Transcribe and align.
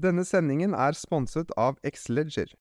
Denne 0.00 0.22
sendingen 0.24 0.72
er 0.72 0.94
sponset 0.96 1.50
av 1.60 1.76
Xleger. 1.84 2.54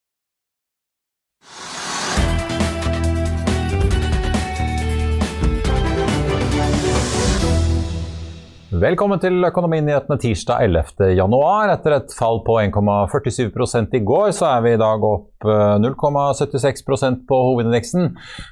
Velkommen 8.79 9.21
til 9.23 9.39
Økonominyhetene 9.47 10.19
tirsdag 10.19 10.65
11. 10.67 11.13
januar. 11.15 11.71
Etter 11.77 11.95
et 12.01 12.15
fall 12.17 12.43
på 12.43 12.59
1,47 12.65 13.95
i 13.95 14.03
går, 14.11 14.33
så 14.35 14.51
er 14.57 14.65
vi 14.65 14.75
i 14.75 14.81
dag 14.81 15.07
opp 15.13 15.28
eh, 15.45 15.75
0,76% 15.83 17.23
på 17.29 17.39
hovedindeksen. 17.47 18.09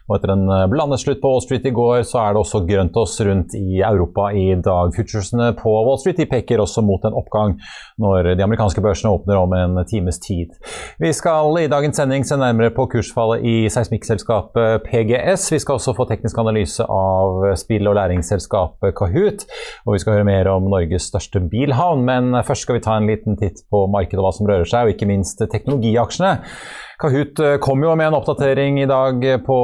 Og 0.08 0.16
etter 0.18 0.34
en 0.34 0.46
eh, 0.54 0.66
blandet 0.72 1.02
slutt 1.02 1.22
på 1.24 1.32
Wall 1.32 1.44
Street 1.44 1.68
i 1.68 1.74
går, 1.76 2.04
så 2.08 2.22
er 2.24 2.36
det 2.36 2.42
også 2.44 2.64
grønt 2.68 2.98
oss 3.00 3.18
rundt 3.26 3.56
i 3.58 3.82
Europa 3.82 4.30
i 4.32 4.50
dag. 4.64 4.94
Futuresene 4.96 5.52
på 5.58 5.74
Wall 5.88 6.00
Street 6.02 6.22
de 6.22 6.28
peker 6.30 6.64
også 6.64 6.84
mot 6.86 7.04
en 7.08 7.18
oppgang 7.18 7.58
når 8.02 8.34
de 8.38 8.46
amerikanske 8.46 8.84
børsene 8.84 9.14
åpner 9.16 9.40
om 9.42 9.54
en 9.58 9.82
times 9.90 10.20
tid. 10.24 10.54
Vi 11.02 11.12
skal 11.16 11.58
i 11.62 11.68
dagens 11.72 11.98
sending 11.98 12.26
se 12.28 12.38
nærmere 12.40 12.74
på 12.76 12.88
kursfallet 12.92 13.46
i 13.48 13.56
seismikkselskapet 13.74 14.86
PGS. 14.86 15.50
Vi 15.54 15.62
skal 15.64 15.80
også 15.80 15.96
få 15.98 16.08
teknisk 16.10 16.38
analyse 16.42 16.86
av 16.86 17.44
spill- 17.60 17.90
og 17.90 17.98
læringsselskapet 17.98 18.96
Kahoot. 18.98 19.48
Og 19.86 19.96
vi 19.96 20.02
skal 20.04 20.18
høre 20.18 20.28
mer 20.28 20.50
om 20.52 20.70
Norges 20.72 21.10
største 21.12 21.42
bilhavn, 21.52 22.04
men 22.08 22.38
først 22.46 22.68
skal 22.68 22.78
vi 22.78 22.86
ta 22.86 22.98
en 22.98 23.10
liten 23.10 23.38
titt 23.40 23.64
på 23.72 23.86
markedet 23.92 24.22
og 24.22 24.28
hva 24.28 24.36
som 24.36 24.50
rører 24.50 24.68
seg, 24.68 24.88
og 24.88 24.96
ikke 24.96 25.10
minst 25.10 25.42
teknologiaksjene. 25.52 26.34
Kahoot 26.98 27.38
kom 27.62 27.84
jo 27.86 27.92
med 27.94 28.08
en 28.10 28.16
oppdatering 28.18 28.80
i 28.82 28.88
dag 28.90 29.22
på 29.46 29.58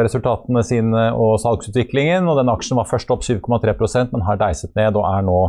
resultatene 0.00 0.62
sine 0.64 1.02
og 1.12 1.34
salgsutviklingen. 1.42 2.24
og 2.24 2.38
den 2.40 2.48
Aksjen 2.48 2.80
var 2.80 2.88
først 2.88 3.12
opp 3.12 3.26
7,3% 3.26 4.14
men 4.14 4.24
har 4.24 4.40
deiset 4.40 4.72
ned 4.78 4.96
og 4.96 5.04
er 5.04 5.26
nå 5.26 5.42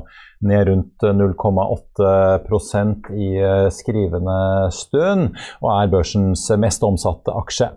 ned 0.46 0.68
rundt 0.70 1.04
0,8% 1.04 3.14
i 3.14 3.42
skrivende 3.74 4.70
stund, 4.74 5.30
og 5.62 5.70
er 5.74 5.88
børsens 5.92 6.52
mest 6.62 6.84
omsatte 6.86 7.32
aksje. 7.38 7.70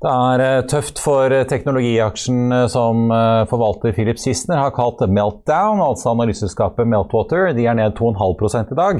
Det 0.00 0.10
er 0.10 0.62
tøft 0.70 0.98
for 1.02 1.44
teknologiaksjen 1.48 2.68
som 2.72 3.10
forvalter 3.50 3.92
Philip 3.96 4.18
Sissener 4.20 4.58
har 4.62 4.70
kalt 4.76 5.00
Meltdown, 5.08 5.80
altså 5.84 6.10
analyseselskapet 6.14 6.88
Meltwater. 6.88 7.42
De 7.56 7.66
er 7.66 7.74
ned 7.78 7.92
2,5 7.98 8.72
i 8.72 8.74
dag, 8.78 8.94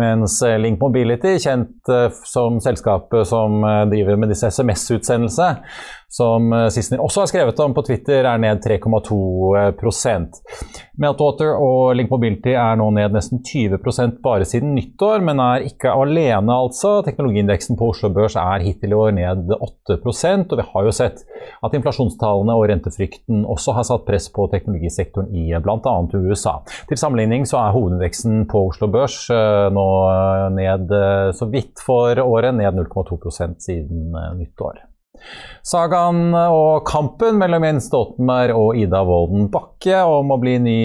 mens 0.00 0.32
Link 0.62 0.76
Mobility, 0.80 1.32
kjent 1.42 1.80
som 2.28 2.60
selskapet 2.64 3.22
som 3.28 3.50
driver 3.92 4.16
med 4.20 4.28
disse 4.32 4.46
SMS-utsendelsene, 4.52 5.52
som 6.12 6.52
Sissener 6.72 7.00
også 7.02 7.24
har 7.24 7.30
skrevet 7.30 7.60
om 7.64 7.72
på 7.76 7.84
Twitter, 7.86 8.26
er 8.28 8.40
ned 8.42 8.60
3,2% 8.64 10.42
Meltwater 11.00 11.54
og 11.56 11.94
Link 11.96 12.10
Mobility 12.12 12.52
er 12.52 12.76
nå 12.76 12.90
ned 12.92 13.14
nesten 13.16 13.40
20% 13.40 14.18
bare 14.24 14.44
siden 14.48 14.74
nyttår, 14.76 15.22
men 15.24 15.40
er 15.40 15.64
ikke 15.66 15.94
alene, 15.96 16.52
altså. 16.52 16.98
Teknologiindeksen 17.06 17.78
på 17.80 17.88
Oslo 17.94 18.10
Børs 18.12 18.36
er 18.36 18.64
hittil 18.66 18.92
i 18.92 18.98
år 18.98 19.16
ned 19.16 19.54
8% 19.56 20.52
og 20.52 20.60
vi 20.60 20.68
har 20.68 20.86
jo 20.86 20.94
sett 20.94 21.24
at 21.64 21.74
inflasjonstallene 21.78 22.54
og 22.58 22.66
rentefrykten 22.70 23.46
også 23.48 23.74
har 23.78 23.88
satt 23.88 24.06
press 24.06 24.28
på 24.34 24.46
teknologisektoren 24.52 25.32
i 25.32 25.48
bl.a. 25.64 25.96
USA. 26.12 26.58
Til 26.90 27.00
sammenligning 27.00 27.48
så 27.48 27.62
er 27.62 27.74
hovedindeksen 27.74 28.44
på 28.52 28.66
Oslo 28.68 28.90
Børs 28.92 29.24
nå 29.72 29.88
ned 30.60 30.92
så 31.38 31.48
vidt 31.50 31.82
for 31.82 32.20
året, 32.20 32.52
ned 32.60 32.82
0,2% 32.84 33.62
siden 33.64 34.12
nyttår. 34.38 34.91
Sagaen 35.62 36.32
og 36.34 36.82
kampen 36.88 37.36
mellom 37.38 37.62
Jens 37.62 37.86
Stoltenberg 37.86 38.56
og 38.58 38.78
Ida 38.80 39.02
Wolden 39.06 39.46
Bakke 39.52 40.00
om 40.08 40.32
å 40.34 40.38
bli 40.42 40.56
ny 40.58 40.78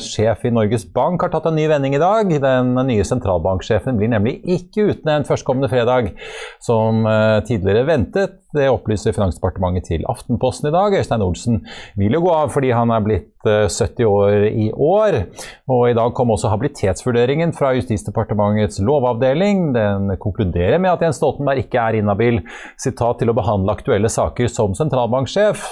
sjef 0.00 0.46
i 0.48 0.52
Norges 0.54 0.86
Bank 0.88 1.20
har 1.24 1.32
tatt 1.34 1.50
en 1.50 1.58
ny 1.58 1.66
vending 1.68 1.96
i 1.98 2.00
dag. 2.00 2.30
Den 2.42 2.72
nye 2.88 3.04
sentralbanksjefen 3.06 3.98
blir 4.00 4.12
nemlig 4.14 4.38
ikke 4.56 4.88
utnevnt 4.94 5.28
førstkommende 5.28 5.70
fredag, 5.72 6.14
som 6.64 7.04
tidligere 7.48 7.84
ventet. 7.90 8.41
Det 8.52 8.68
opplyser 8.68 9.14
Finansdepartementet 9.16 9.88
til 9.88 10.02
Aftenposten 10.10 10.68
i 10.68 10.74
dag. 10.74 10.92
Øystein 10.98 11.24
Olsen 11.24 11.62
vil 11.96 12.12
jo 12.12 12.22
gå 12.26 12.32
av 12.36 12.52
fordi 12.52 12.72
han 12.76 12.92
er 12.92 13.04
blitt 13.04 13.30
70 13.46 14.04
år 14.06 14.46
i 14.50 14.68
år. 14.72 15.18
Og 15.72 15.86
i 15.90 15.96
dag 15.96 16.12
kom 16.16 16.34
også 16.34 16.52
habilitetsvurderingen 16.52 17.54
fra 17.56 17.72
Justisdepartementets 17.78 18.82
lovavdeling. 18.84 19.70
Den 19.76 20.12
konkluderer 20.20 20.76
med 20.82 20.92
at 20.92 21.06
Jens 21.06 21.20
Stoltenberg 21.22 21.64
ikke 21.64 21.80
er 21.80 22.00
inhabil 22.02 22.42
til 22.82 23.32
å 23.32 23.36
behandle 23.36 23.72
aktuelle 23.72 24.12
saker 24.12 24.52
som 24.52 24.76
sentralbanksjef, 24.76 25.64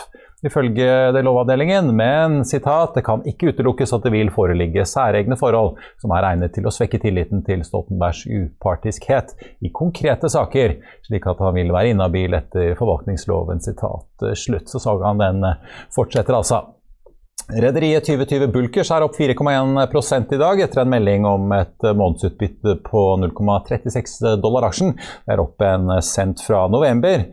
ifølge 0.47 1.13
det 1.15 1.23
lovavdelingen. 1.27 1.93
Men 1.97 2.41
citat, 2.49 2.95
det 2.97 3.05
kan 3.07 3.25
ikke 3.29 3.53
utelukkes 3.53 3.95
at 3.97 4.07
det 4.07 4.15
vil 4.15 4.33
foreligge 4.35 4.87
særegne 4.89 5.39
forhold 5.41 5.79
som 6.01 6.15
er 6.17 6.31
egnet 6.33 6.55
til 6.57 6.69
å 6.69 6.75
svekke 6.75 7.01
tilliten 7.03 7.45
til 7.47 7.65
Stoltenbergs 7.67 8.25
upartiskhet 8.27 9.37
i 9.61 9.73
konkrete 9.75 10.31
saker, 10.33 10.79
slik 11.07 11.29
at 11.31 11.41
han 11.45 11.57
vil 11.59 11.73
være 11.75 11.95
inhabil 11.95 12.37
etter 12.39 12.75
forvaltningsloven. 12.81 13.63
Sitat 13.65 14.29
slutt. 14.39 14.69
Så 14.71 14.83
sagaen 14.83 15.21
den 15.21 15.49
fortsetter 15.95 16.37
altså. 16.37 16.65
Rederiet 17.51 18.07
2020 18.07 18.53
Bulkers 18.55 18.91
er 18.95 19.03
opp 19.03 19.17
4,1 19.19 20.35
i 20.37 20.39
dag 20.39 20.61
etter 20.63 20.83
en 20.85 20.93
melding 20.93 21.25
om 21.27 21.51
et 21.57 21.83
månedsutbytte 21.83 22.77
på 22.85 23.03
0,36 23.25 24.37
dollar 24.43 24.69
aksjen. 24.69 24.93
Det 24.95 25.35
er 25.35 25.43
opp 25.43 25.65
en 25.67 25.97
cent 26.05 26.45
fra 26.47 26.69
november. 26.71 27.25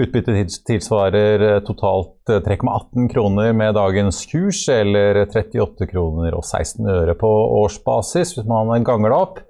Utbyttet 0.00 0.54
tilsvarer 0.64 1.60
totalt 1.66 2.21
3,18 2.28 3.08
kroner 3.12 3.52
med 3.56 3.74
dagens 3.74 4.20
kurs, 4.30 4.68
eller 4.70 5.24
38 5.24 5.88
kroner 5.90 6.36
og 6.38 6.44
16 6.44 6.86
øre 6.86 7.16
på 7.18 7.30
årsbasis 7.62 8.36
hvis 8.36 8.48
man 8.48 8.86
ganger 8.86 9.10
det 9.10 9.18
opp. 9.18 9.42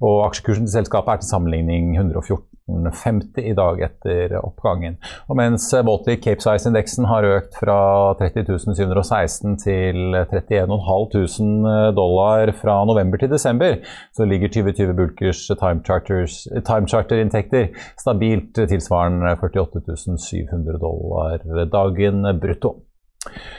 Og 0.00 0.24
aksjekursen 0.28 0.68
til 0.68 0.78
selskapet 0.78 1.16
er 1.16 1.22
til 1.24 1.32
sammenligning 1.32 1.96
114 1.98 2.46
50 2.70 3.42
i 3.50 3.54
dag 3.56 3.80
etter 3.84 4.36
oppgangen. 4.40 4.96
Og 5.30 5.38
mens 5.38 5.66
Baltic 5.86 6.22
Cape 6.24 6.42
Size-indeksen 6.44 7.08
har 7.10 7.26
økt 7.26 7.56
fra 7.58 7.78
30.716 8.20 9.56
til 9.64 10.14
31 10.20 10.78
500 10.80 11.94
dollar 11.96 12.52
fra 12.60 12.76
november 12.88 13.20
til 13.20 13.32
desember, 13.32 13.80
så 14.16 14.26
ligger 14.28 14.52
2020 14.52 14.94
Bulkers 14.98 15.42
time 15.58 15.82
charter-inntekter 16.88 17.70
stabilt 17.98 18.54
tilsvarende 18.70 19.34
48.700 19.40 20.78
dollar 20.80 21.44
dagen 21.70 22.19
brutto. 22.40 22.76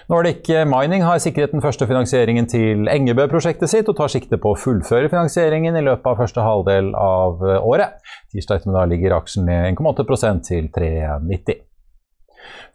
Nordic 0.09 0.47
Mining 0.65 1.03
har 1.05 1.21
sikret 1.21 1.53
den 1.53 1.61
første 1.61 1.85
finansieringen 1.87 2.47
til 2.49 2.89
Engebø-prosjektet 2.89 3.69
sitt 3.69 3.89
og 3.91 3.99
tar 3.99 4.09
sikte 4.11 4.39
på 4.41 4.51
å 4.51 4.57
fullføre 4.57 5.11
finansieringen 5.11 5.77
i 5.77 5.83
løpet 5.85 6.09
av 6.09 6.17
første 6.23 6.45
halvdel 6.45 6.89
av 6.97 7.43
året. 7.61 7.99
Tirsdag 8.33 8.63
ettermiddag 8.63 8.89
ligger 8.95 9.19
aksjen 9.19 9.45
med 9.45 9.69
1,8% 9.75 10.47
til 10.49 10.71
3,90. 10.73 11.61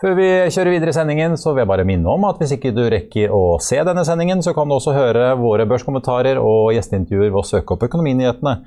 Før 0.00 0.12
vi 0.18 0.28
kjører 0.52 0.74
videre 0.74 0.92
i 0.92 0.96
sendingen, 0.96 1.34
så 1.40 1.54
vil 1.54 1.64
jeg 1.64 1.70
bare 1.70 1.86
minne 1.88 2.12
om 2.12 2.26
at 2.28 2.38
hvis 2.40 2.52
ikke 2.58 2.74
du 2.76 2.82
rekker 2.92 3.32
å 3.32 3.56
se 3.64 3.80
denne 3.88 4.04
sendingen, 4.06 4.44
så 4.44 4.52
kan 4.56 4.68
du 4.68 4.76
også 4.76 4.94
høre 4.96 5.30
våre 5.40 5.66
børskommentarer 5.68 6.40
og 6.40 6.74
gjesteintervjuer 6.76 7.32
ved 7.32 7.40
å 7.40 7.46
søke 7.48 7.74
opp 7.74 7.88
Økonominyhetene 7.88 8.58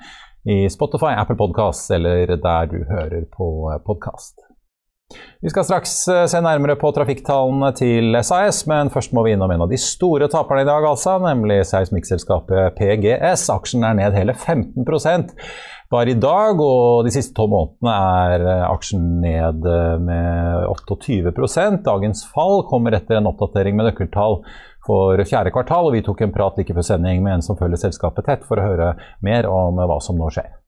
i 0.50 0.63
Spotify, 0.74 1.13
Apple 1.13 1.38
Podkast 1.38 1.92
eller 1.94 2.33
der 2.33 2.72
du 2.72 2.80
hører 2.89 3.30
på 3.30 3.51
podkast. 3.86 4.49
Vi 5.41 5.50
skal 5.50 5.65
straks 5.65 5.94
eh, 6.11 6.25
se 6.29 6.41
nærmere 6.44 6.75
på 6.77 6.91
trafikktallene 6.94 7.71
til 7.77 8.17
SAS, 8.27 8.65
men 8.69 8.91
først 8.94 9.13
må 9.15 9.23
vi 9.25 9.33
innom 9.33 9.51
en 9.53 9.65
av 9.65 9.71
de 9.71 9.79
store 9.81 10.27
taperne 10.29 10.65
i 10.65 10.69
dag, 10.69 10.85
altså, 10.85 11.15
nemlig 11.23 11.63
seismikkselskapet 11.69 12.75
PGS. 12.77 13.47
Aksjen 13.53 13.88
er 13.88 13.97
ned 13.97 14.17
hele 14.19 14.35
15 14.35 14.85
bare 15.89 16.11
i 16.13 16.17
dag, 16.21 16.59
og 16.61 17.07
de 17.07 17.13
siste 17.15 17.33
tolv 17.33 17.50
månedene 17.56 17.95
er 17.95 18.44
eh, 18.45 18.65
aksjen 18.69 19.07
ned 19.23 19.65
eh, 19.65 19.95
med 20.06 20.67
28% 20.69 21.81
Dagens 21.88 22.27
fall 22.29 22.62
kommer 22.69 22.94
etter 22.94 23.17
en 23.17 23.31
oppdatering 23.31 23.79
med 23.79 23.89
nøkkeltall 23.89 24.41
for 24.85 25.25
fjerde 25.25 25.55
kvartal, 25.55 25.89
og 25.89 25.97
vi 25.97 26.05
tok 26.05 26.21
en 26.21 26.35
prat 26.35 26.62
like 26.62 26.75
før 26.77 26.85
sending 26.91 27.25
med 27.25 27.39
en 27.39 27.45
som 27.45 27.57
følger 27.57 27.88
selskapet 27.88 28.29
tett, 28.29 28.45
for 28.45 28.62
å 28.62 28.69
høre 28.69 28.95
mer 29.25 29.50
om 29.50 29.81
hva 29.81 29.97
som 30.03 30.19
nå 30.19 30.29
skjer. 30.35 30.58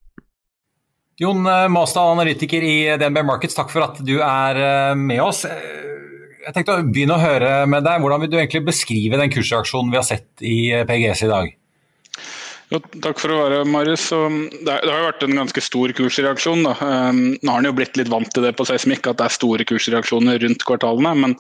Jon 1.22 1.46
eh, 1.46 1.68
Masdal, 1.70 2.16
analytiker 2.16 2.64
i 2.66 2.76
DNB 2.98 3.22
Markets, 3.28 3.54
takk 3.54 3.70
for 3.70 3.86
at 3.86 4.00
du 4.02 4.16
er 4.26 4.58
eh, 4.58 4.94
med 4.98 5.22
oss. 5.22 5.44
Eh, 5.46 6.40
jeg 6.48 6.56
tenkte 6.56 6.80
å 6.80 6.86
begynne 6.88 7.18
å 7.20 7.22
høre 7.22 7.52
med 7.70 7.86
deg. 7.86 8.02
Hvordan 8.02 8.24
vil 8.24 8.32
du 8.32 8.38
egentlig 8.40 8.64
beskrive 8.72 9.20
den 9.22 9.34
kursreaksjonen 9.34 9.92
vi 9.94 10.00
har 10.00 10.08
sett 10.08 10.42
i 10.42 10.56
PGS 10.90 11.28
i 11.28 11.30
dag? 11.30 11.52
Jo, 12.72 12.80
takk 13.04 13.22
for 13.22 13.36
å 13.36 13.38
være 13.44 13.60
Marius. 13.70 14.08
Det, 14.10 14.74
har 14.80 14.88
jo 14.88 15.10
vært 15.12 15.26
en 15.28 15.38
ganske 15.44 15.62
stor 15.62 15.94
kursreaksjon. 15.94 16.66
Da. 16.66 16.74
Nå 17.14 17.52
har 17.52 17.62
en 17.62 17.70
jo 17.70 17.76
blitt 17.78 18.00
litt 18.00 18.10
vant 18.10 18.32
til 18.34 18.48
det 18.48 18.56
på 18.58 18.66
seismikk, 18.66 19.12
at 19.12 19.20
det 19.20 19.28
er 19.28 19.36
store 19.36 19.68
kursreaksjoner 19.70 20.42
rundt 20.42 20.66
kvartalene. 20.66 21.14
Men, 21.20 21.36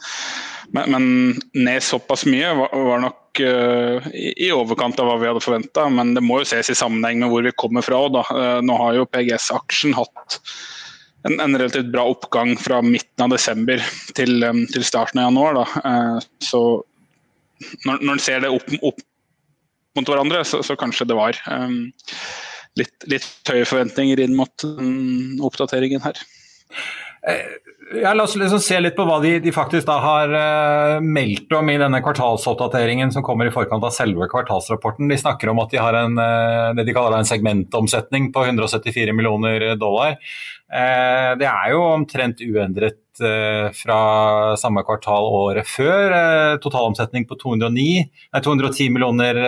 men, 0.75 0.93
men 0.93 1.09
ned 1.57 1.87
såpass 1.87 2.27
mye 2.29 2.53
var 2.59 3.01
nok 3.07 3.20
uh, 3.39 4.03
i 4.11 4.51
overkant 4.51 4.99
av 4.99 5.07
hva 5.07 5.15
vi 5.21 5.29
hadde 5.29 5.43
forventa, 5.43 5.87
men 5.93 6.13
det 6.17 6.23
må 6.25 6.41
jo 6.41 6.49
ses 6.49 6.71
i 6.73 6.77
sammenheng 6.77 7.23
med 7.23 7.31
hvor 7.31 7.45
vi 7.45 7.55
kommer 7.55 7.85
fra. 7.85 8.01
Da. 8.11 8.25
Uh, 8.27 8.59
nå 8.65 8.75
har 8.81 8.97
jo 8.99 9.07
PGS-aksjen 9.07 9.95
hatt 9.95 10.39
en, 11.29 11.37
en, 11.37 11.57
relativt 11.57 11.91
bra 11.93 12.05
oppgang 12.11 12.55
fra 12.59 12.81
midten 12.85 13.25
av 13.25 13.35
desember 13.35 13.81
til, 14.17 14.43
um, 14.43 14.63
til 14.73 14.85
starten 14.87 15.21
av 15.21 15.29
januar. 15.29 15.61
Uh, 15.85 16.17
så 16.43 16.61
når, 17.85 18.01
når 18.01 18.13
en 18.13 18.23
ser 18.23 18.43
det 18.43 18.51
opp, 18.53 18.67
opp 18.81 19.03
mot 19.97 20.07
hverandre, 20.07 20.43
så, 20.47 20.61
så, 20.65 20.77
kanskje 20.79 21.09
det 21.11 21.17
var 21.19 21.37
um, 21.51 21.91
litt, 22.79 22.95
litt 23.11 23.51
høye 23.51 23.67
forventninger 23.67 24.21
inn 24.23 24.35
mot 24.37 24.65
um, 24.65 25.37
oppdateringen 25.45 26.03
her. 26.03 26.19
Ja, 27.93 28.13
la 28.13 28.23
oss 28.23 28.37
liksom 28.39 28.61
se 28.63 28.77
litt 28.79 28.95
på 28.95 29.03
hva 29.05 29.17
de, 29.21 29.33
de 29.43 29.51
faktisk 29.53 29.89
har 29.91 30.31
uh, 30.31 31.01
meldt 31.03 31.51
om 31.53 31.67
i 31.69 31.75
denne 31.77 31.99
kvartalsoppdateringen 32.01 33.11
som 33.11 33.25
kommer 33.25 33.49
i 33.49 33.53
forkant 33.53 33.83
av 33.83 33.91
selve 33.93 34.29
kvartalsrapporten. 34.31 35.11
De 35.11 35.17
snakker 35.19 35.51
om 35.51 35.59
at 35.61 35.73
de 35.73 35.81
har 35.81 35.97
en, 35.99 36.15
uh, 36.15 36.71
det 36.77 36.85
de 36.87 36.95
kaller 36.95 37.19
en 37.19 37.27
segmentomsetning 37.27 38.31
på 38.33 38.45
174 38.47 39.13
millioner 39.17 39.73
dollar. 39.79 40.17
Det 40.71 41.43
er 41.43 41.73
jo 41.73 41.81
omtrent 41.83 42.39
uendret 42.39 43.19
fra 43.75 43.97
samme 44.55 44.85
kvartal 44.87 45.25
året 45.27 45.67
før. 45.67 46.15
totalomsetning 46.63 47.25
på 47.27 47.35
209, 47.41 48.05
nei, 48.07 48.39
210 48.45 48.87
millioner 48.95 49.41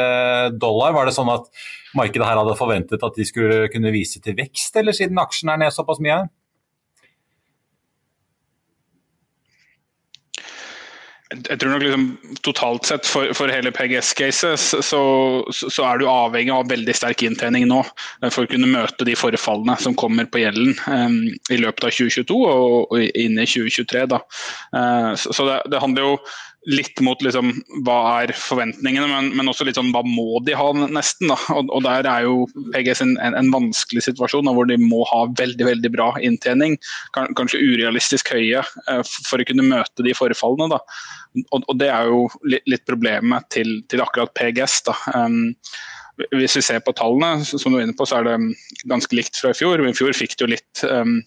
dollar. 0.52 0.92
Var 0.98 1.08
det 1.08 1.16
sånn 1.16 1.32
at 1.32 1.48
markedet 1.96 2.28
her 2.28 2.42
hadde 2.42 2.60
forventet 2.60 3.08
at 3.08 3.16
de 3.16 3.24
skulle 3.30 3.70
kunne 3.72 3.96
vise 3.96 4.20
til 4.20 4.36
vekst, 4.36 4.76
eller 4.76 4.92
siden 4.92 5.24
aksjen 5.24 5.54
er 5.56 5.64
ned 5.64 5.72
såpass 5.72 6.04
mye? 6.04 6.26
Jeg 11.34 11.60
tror 11.60 11.74
nok 11.74 11.84
liksom, 11.84 12.06
Totalt 12.46 12.88
sett 12.88 13.08
for, 13.08 13.32
for 13.38 13.52
hele 13.52 13.72
PGS-caset 13.74 14.60
så, 14.60 15.02
så, 15.54 15.86
er 15.88 16.02
du 16.02 16.08
avhengig 16.10 16.54
av 16.54 16.70
veldig 16.72 16.96
sterk 16.98 17.24
inntjening 17.26 17.68
nå 17.70 17.82
eh, 17.84 18.30
for 18.30 18.46
å 18.46 18.52
kunne 18.52 18.70
møte 18.70 19.08
de 19.08 19.16
forfallene 19.18 19.76
som 19.82 19.98
kommer 20.00 20.28
på 20.30 20.44
gjelden 20.44 20.74
um, 20.88 21.20
i 21.54 21.60
løpet 21.62 21.88
av 21.88 21.96
2022 21.96 22.40
og, 22.40 22.78
og 22.94 23.20
inn 23.20 23.40
i 23.40 23.48
2023. 23.48 24.06
Da. 24.14 24.22
Uh, 24.76 25.14
så, 25.20 25.34
så 25.36 25.48
det, 25.50 25.60
det, 25.74 25.82
handler 25.84 26.10
jo 26.10 26.18
litt 26.70 27.02
mot 27.04 27.20
liksom, 27.24 27.52
hva 27.84 27.98
er 28.24 28.34
forventningene, 28.38 29.08
men, 29.10 29.30
men, 29.36 29.50
også 29.52 29.66
litt 29.68 29.78
sånn 29.80 29.92
hva 29.94 30.04
må 30.08 30.40
de 30.48 30.56
ha, 30.58 30.70
nesten. 30.84 31.32
Da. 31.32 31.38
Og, 31.56 31.72
og 31.76 31.84
der 31.86 32.08
er 32.10 32.28
jo 32.28 32.46
PGS 32.76 33.04
en, 33.04 33.16
en, 33.24 33.38
en 33.40 33.52
vanskelig 33.54 34.06
situasjon 34.08 34.48
da, 34.48 34.54
hvor 34.56 34.70
de 34.70 34.78
må 34.82 35.04
ha 35.12 35.26
veldig 35.40 35.68
veldig 35.68 35.94
bra 35.94 36.12
inntjening. 36.24 36.78
Kanskje 37.16 37.62
urealistisk 37.62 38.34
høye 38.36 38.64
uh, 38.64 39.02
for 39.28 39.44
å 39.44 39.48
kunne 39.50 39.68
møte 39.68 40.06
de 40.06 40.16
forfallene. 40.18 40.72
Da. 40.78 40.80
Og, 41.50 41.66
og 41.68 41.76
det 41.82 41.92
er 41.92 42.12
jo 42.12 42.28
litt, 42.48 42.66
litt 42.70 42.88
problemet 42.90 43.50
til, 43.54 43.82
til, 43.92 44.04
akkurat 44.06 44.34
PGS. 44.38 44.80
Da. 44.88 44.98
Um, 45.18 45.54
hvis 46.32 46.56
vi 46.60 46.64
ser 46.64 46.84
på 46.86 46.94
tallene, 46.96 47.44
som 47.44 47.74
du 47.74 47.80
er 47.80 47.88
inne 47.88 47.98
på, 47.98 48.06
så 48.08 48.22
er 48.22 48.30
det 48.30 48.88
ganske 48.90 49.18
likt 49.18 49.40
fra 49.40 49.52
i 49.52 49.58
fjor. 49.58 49.82
I 49.82 49.96
fjor 49.98 50.16
fikk 50.16 50.38
du 50.40 50.46
litt 50.52 50.84
um, 50.86 51.20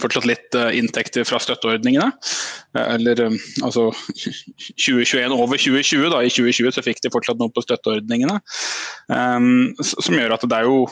fortsatt 0.00 0.28
litt 0.28 0.56
uh, 0.58 0.68
inntekter 0.76 1.26
fra 1.28 1.40
støtteordningene. 1.42 2.10
Uh, 2.76 2.84
eller 2.96 3.26
um, 3.28 3.40
altså 3.64 3.88
2021 4.12 5.34
over 5.34 5.60
2020. 5.60 6.08
Da. 6.12 6.22
I 6.22 6.32
2020 6.32 6.76
så 6.76 6.86
fikk 6.86 7.02
de 7.04 7.12
fortsatt 7.14 7.40
noe 7.40 7.52
på 7.54 7.64
støtteordningene. 7.64 8.40
Um, 9.10 9.74
som 9.82 10.16
gjør 10.16 10.36
at 10.36 10.46
det 10.46 10.62
er 10.62 10.70
jo 10.70 10.86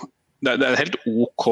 det, 0.44 0.58
er 0.60 0.74
et 0.74 0.80
helt 0.82 0.96
OK 1.08 1.44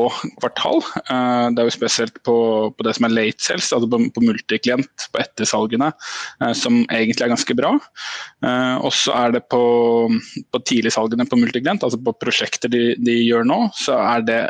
kvartal. 0.43 0.83
Det 1.09 1.63
er 1.63 1.65
jo 1.65 1.73
spesielt 1.73 2.19
på, 2.29 2.35
på, 2.77 2.85
det 2.85 2.93
som 2.99 3.07
er 3.07 3.15
late 3.15 3.41
sales, 3.41 3.71
altså 3.73 3.89
på, 3.89 4.01
på 4.13 4.25
multiklient, 4.27 5.07
på 5.15 5.21
ettersalgene, 5.23 5.89
som 6.59 6.83
egentlig 6.83 7.25
er 7.25 7.33
ganske 7.33 7.57
bra. 7.57 7.71
og 8.85 8.91
så 8.93 9.15
er 9.17 9.33
det 9.39 9.47
på, 9.49 9.63
på 10.53 10.61
tidligsalgene 10.69 11.25
på 11.25 11.41
multiklient, 11.41 11.87
altså 11.89 12.03
på 12.05 12.13
prosjekter 12.21 12.69
de, 12.69 12.83
de 13.01 13.17
gjør 13.23 13.49
nå, 13.49 13.63
så 13.81 13.97
er 13.97 14.29
det 14.29 14.43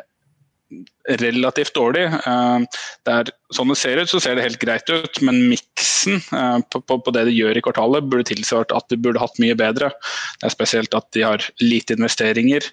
relativt 1.21 1.75
dårlig. 1.75 2.05
Eh, 2.27 2.83
der, 3.09 3.33
sånn 3.55 3.73
det 3.73 3.79
ser 3.81 4.03
ut, 4.03 4.11
så 4.13 4.21
ser 4.23 4.37
det 4.39 4.47
helt 4.47 4.61
greit 4.63 4.93
ut, 4.93 5.23
men 5.25 5.41
miksen 5.51 6.21
eh, 6.21 6.59
på, 6.73 6.83
på, 6.83 7.01
på, 7.03 7.15
det 7.15 7.27
de 7.29 7.37
gjør 7.37 7.59
i 7.59 7.65
kvartalet, 7.65 8.11
burde 8.11 8.29
tilsvart 8.31 8.75
at 8.77 8.89
de 8.93 9.01
burde 9.01 9.23
hatt 9.23 9.41
mye 9.43 9.57
bedre. 9.59 9.93
Det 10.41 10.49
er 10.49 10.55
spesielt 10.55 10.95
at 10.99 11.09
de 11.17 11.27
har 11.27 11.51
lite 11.63 11.99
investeringer. 11.99 12.71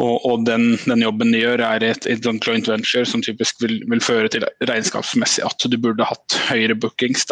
Og, 0.00 0.24
og 0.24 0.46
den, 0.48 0.78
den, 0.86 1.02
jobben 1.04 1.34
de 1.34 1.42
gjør, 1.42 1.60
er 1.66 1.84
et, 1.84 2.06
et 2.08 2.24
joint 2.24 2.68
venture 2.68 3.04
som 3.08 3.20
typisk 3.24 3.60
vil, 3.60 3.82
vil, 3.92 4.00
føre 4.00 4.30
til 4.32 4.46
regnskapsmessig 4.70 5.44
at 5.44 5.66
du 5.68 5.76
burde 5.76 6.06
hatt 6.08 6.38
høyere 6.48 6.78
bookings. 6.80 7.26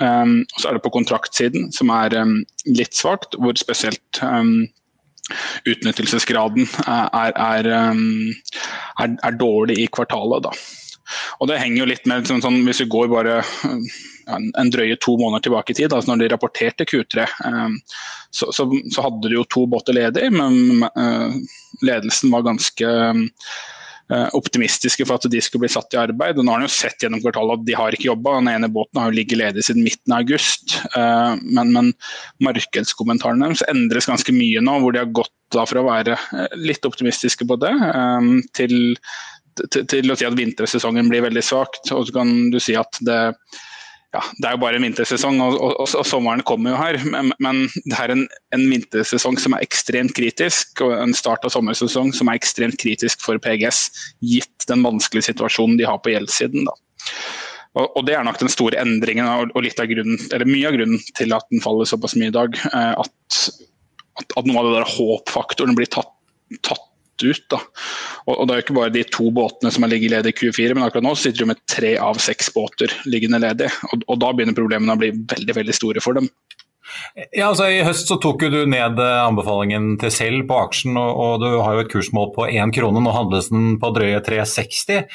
Um, 0.00 0.38
så 0.56 0.70
er 0.70 0.78
det 0.78 0.84
på 0.86 0.94
kontraktsiden, 0.96 1.68
som 1.76 1.92
er 1.92 2.16
um, 2.16 2.38
litt 2.72 2.96
svakt, 2.96 3.36
hvor 3.36 3.60
spesielt 3.60 4.22
um, 4.24 4.64
utnyttelsesgraden 5.66 6.66
er, 6.86 7.32
er, 7.34 7.70
um, 7.90 8.32
er, 9.02 9.14
er, 9.16 9.38
dårlig 9.40 9.78
i 9.82 9.88
kvartalet. 9.92 10.46
Da. 10.46 10.52
Og 11.40 11.50
det 11.50 11.60
henger 11.62 11.82
jo 11.82 11.88
litt 11.90 12.08
med 12.10 12.28
sånn, 12.28 12.42
sånn, 12.42 12.62
Hvis 12.66 12.82
vi 12.84 12.88
går 12.90 13.10
bare 13.12 13.38
en, 14.32 14.50
en, 14.50 14.72
drøye 14.74 14.98
to 15.02 15.16
måneder 15.20 15.46
tilbake 15.46 15.74
i 15.74 15.80
tid, 15.82 15.92
altså 15.92 16.12
når 16.12 16.24
de 16.24 16.32
rapporterte 16.34 16.88
Q3, 16.88 17.28
um, 17.46 17.78
så, 18.30 18.50
så, 18.50 18.68
så, 18.68 19.06
hadde 19.06 19.30
de 19.30 19.38
jo 19.38 19.46
to 19.50 19.66
båter 19.70 19.96
ledig, 19.96 20.28
men 20.34 20.84
uh, 20.86 21.34
ledelsen 21.86 22.34
var 22.34 22.46
ganske 22.46 22.92
um, 23.10 23.26
Eh, 23.26 23.75
optimistiske 24.06 25.02
for 25.06 25.18
at 25.18 25.26
de 25.30 25.40
skulle 25.42 25.64
bli 25.64 25.72
satt 25.72 25.94
i 25.94 25.98
arbeid. 25.98 26.38
og 26.38 26.46
Nå 26.46 26.52
har 26.52 26.60
han 26.60 26.68
jo 26.68 26.74
sett 26.74 27.02
gjennom 27.02 27.22
kvartalet 27.24 27.58
at 27.58 27.64
de 27.66 27.76
har 27.78 27.96
ikke 27.96 28.08
jobba. 28.10 28.36
Den 28.38 28.52
ene 28.52 28.70
båten 28.72 29.00
har 29.00 29.10
jo 29.10 29.16
ligget 29.18 29.40
ledig 29.40 29.64
siden 29.66 29.82
midten 29.86 30.14
av 30.14 30.22
august. 30.22 30.76
Eh, 30.94 31.32
men, 31.42 31.72
men 31.74 31.92
markedskommentarene 32.46 33.48
deres 33.48 33.64
endres 33.72 34.10
ganske 34.10 34.34
mye 34.36 34.62
nå, 34.62 34.78
hvor 34.82 34.94
de 34.94 35.02
har 35.02 35.14
gått 35.16 35.34
da 35.54 35.66
fra 35.66 35.82
å 35.82 35.88
være 35.88 36.14
eh, 36.14 36.58
litt 36.58 36.86
optimistiske 36.86 37.46
på 37.48 37.58
det, 37.62 37.72
til, 38.58 38.76
til, 39.66 39.86
til 39.90 40.14
å 40.14 40.18
si 40.18 40.28
at 40.28 40.38
vintersesongen 40.38 41.10
blir 41.10 41.26
veldig 41.26 41.44
svakt. 41.44 41.90
Og 41.90 42.06
så 42.06 42.20
kan 42.20 42.34
du 42.54 42.60
si 42.62 42.78
at 42.78 43.02
det 43.06 43.20
ja, 44.16 44.22
det 44.40 44.48
er 44.48 44.54
jo 44.56 44.60
bare 44.62 44.78
en 44.78 44.86
vintersesong, 44.86 45.38
og, 45.44 45.56
og, 45.60 45.72
og, 45.82 45.90
og 46.00 46.06
sommeren 46.08 46.42
kommer 46.48 46.72
jo 46.72 46.78
her. 46.80 46.98
Men, 47.12 47.32
men 47.42 47.64
det 47.84 47.96
er 47.98 48.14
en, 48.14 48.24
en, 48.56 48.64
vintersesong 48.72 49.36
som 49.42 49.56
er 49.56 49.64
ekstremt 49.66 50.14
kritisk, 50.16 50.80
og 50.84 50.94
en 50.96 51.14
start 51.16 51.44
av 51.46 51.52
sommersesong 51.54 52.14
som 52.16 52.30
er 52.30 52.40
ekstremt 52.40 52.78
kritisk 52.80 53.24
for 53.24 53.40
PGS, 53.42 53.86
gitt 54.24 54.68
den 54.70 54.84
vanskelige 54.86 55.28
situasjonen 55.28 55.76
de 55.80 55.88
har 55.88 56.00
på 56.02 56.14
gjeldssiden. 56.14 56.68
Og, 57.76 58.00
Det 58.08 58.16
er 58.16 58.24
nok 58.24 58.40
den 58.40 58.52
store 58.52 58.80
endringen 58.80 59.28
og, 59.28 59.52
grunnen, 59.52 60.18
mye 60.48 60.68
av 60.70 60.76
grunnen 60.78 61.08
til 61.18 61.36
at 61.36 61.44
den 61.52 61.64
faller 61.64 61.88
såpass 61.88 62.16
mye 62.16 62.32
i 62.32 62.36
dag. 62.36 62.56
Eh, 62.72 62.92
at, 63.04 63.40
at, 64.16 64.36
at 64.40 64.48
noe 64.48 64.62
av 64.62 64.70
det 64.70 64.76
der 64.78 64.92
håpfaktoren 64.96 65.76
blir 65.76 65.90
tatt, 65.92 66.14
tatt 66.64 66.86
ut. 67.24 67.44
Da. 67.52 67.60
Og, 68.26 68.34
og, 68.34 68.42
Det 68.46 68.54
er 68.54 68.60
jo 68.60 68.66
ikke 68.66 68.78
bare 68.80 68.94
de 68.94 69.04
to 69.08 69.30
båtene 69.34 69.72
som 69.72 69.86
har 69.86 69.92
ligget 69.92 70.16
ledig 70.16 70.34
i 70.34 70.38
Q4, 70.40 70.74
men 70.74 70.86
akkurat 70.86 71.06
nå 71.06 71.14
sitter 71.18 71.44
de 71.44 71.50
med 71.52 71.62
tre 71.70 71.94
av 72.02 72.20
seks 72.22 72.52
båter 72.54 72.92
liggende 73.08 73.40
ledig. 73.42 73.70
Og, 73.92 74.04
og 74.06 74.20
Da 74.22 74.32
begynner 74.32 74.58
problemene 74.58 74.96
å 74.96 75.00
bli 75.00 75.12
veldig 75.14 75.60
veldig 75.60 75.76
store 75.76 76.04
for 76.04 76.18
dem. 76.18 76.30
Ja, 77.34 77.48
altså 77.48 77.66
I 77.72 77.82
høst 77.84 78.08
så 78.10 78.18
tok 78.20 78.44
du 78.52 78.58
ned 78.68 79.00
eh, 79.02 79.18
anbefalingen 79.24 79.96
til 80.00 80.12
selv 80.14 80.44
på 80.48 80.58
aksjen, 80.60 80.96
og, 81.00 81.20
og 81.22 81.42
du 81.42 81.48
har 81.64 81.76
jo 81.76 81.84
et 81.84 81.90
kursmål 81.92 82.30
på 82.36 82.48
én 82.52 82.72
krone. 82.74 83.02
Nå 83.02 83.14
handles 83.14 83.50
den 83.52 83.76
på 83.82 83.90
drøye 83.96 84.20
360. 84.24 85.06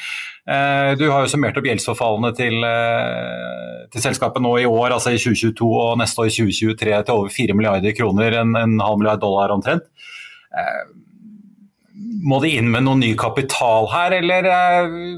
Eh, 0.42 0.90
du 0.98 1.06
har 1.08 1.24
jo 1.24 1.30
summert 1.32 1.58
opp 1.58 1.68
gjeldsforfallene 1.68 2.32
til, 2.38 2.58
eh, 2.66 3.86
til, 3.92 4.04
selskapet 4.04 4.44
nå 4.44 4.56
i 4.60 4.66
år, 4.68 4.96
altså 4.96 5.14
i 5.14 5.20
2022 5.22 5.70
og 5.70 5.94
neste 6.02 6.24
år 6.24 6.30
i 6.30 6.34
2023 6.36 6.98
til 7.06 7.14
over 7.14 7.32
4 7.38 7.58
milliarder 7.58 7.96
kroner, 7.96 8.40
en, 8.42 8.56
en 8.58 8.76
halv 8.82 9.00
milliard 9.00 9.22
dollar 9.22 9.54
omtrent. 9.54 9.88
Må 12.22 12.38
de 12.42 12.52
inn 12.58 12.70
med 12.72 12.86
noe 12.86 12.98
ny 12.98 13.12
kapital 13.18 13.88
her, 13.92 14.14
eller 14.18 14.48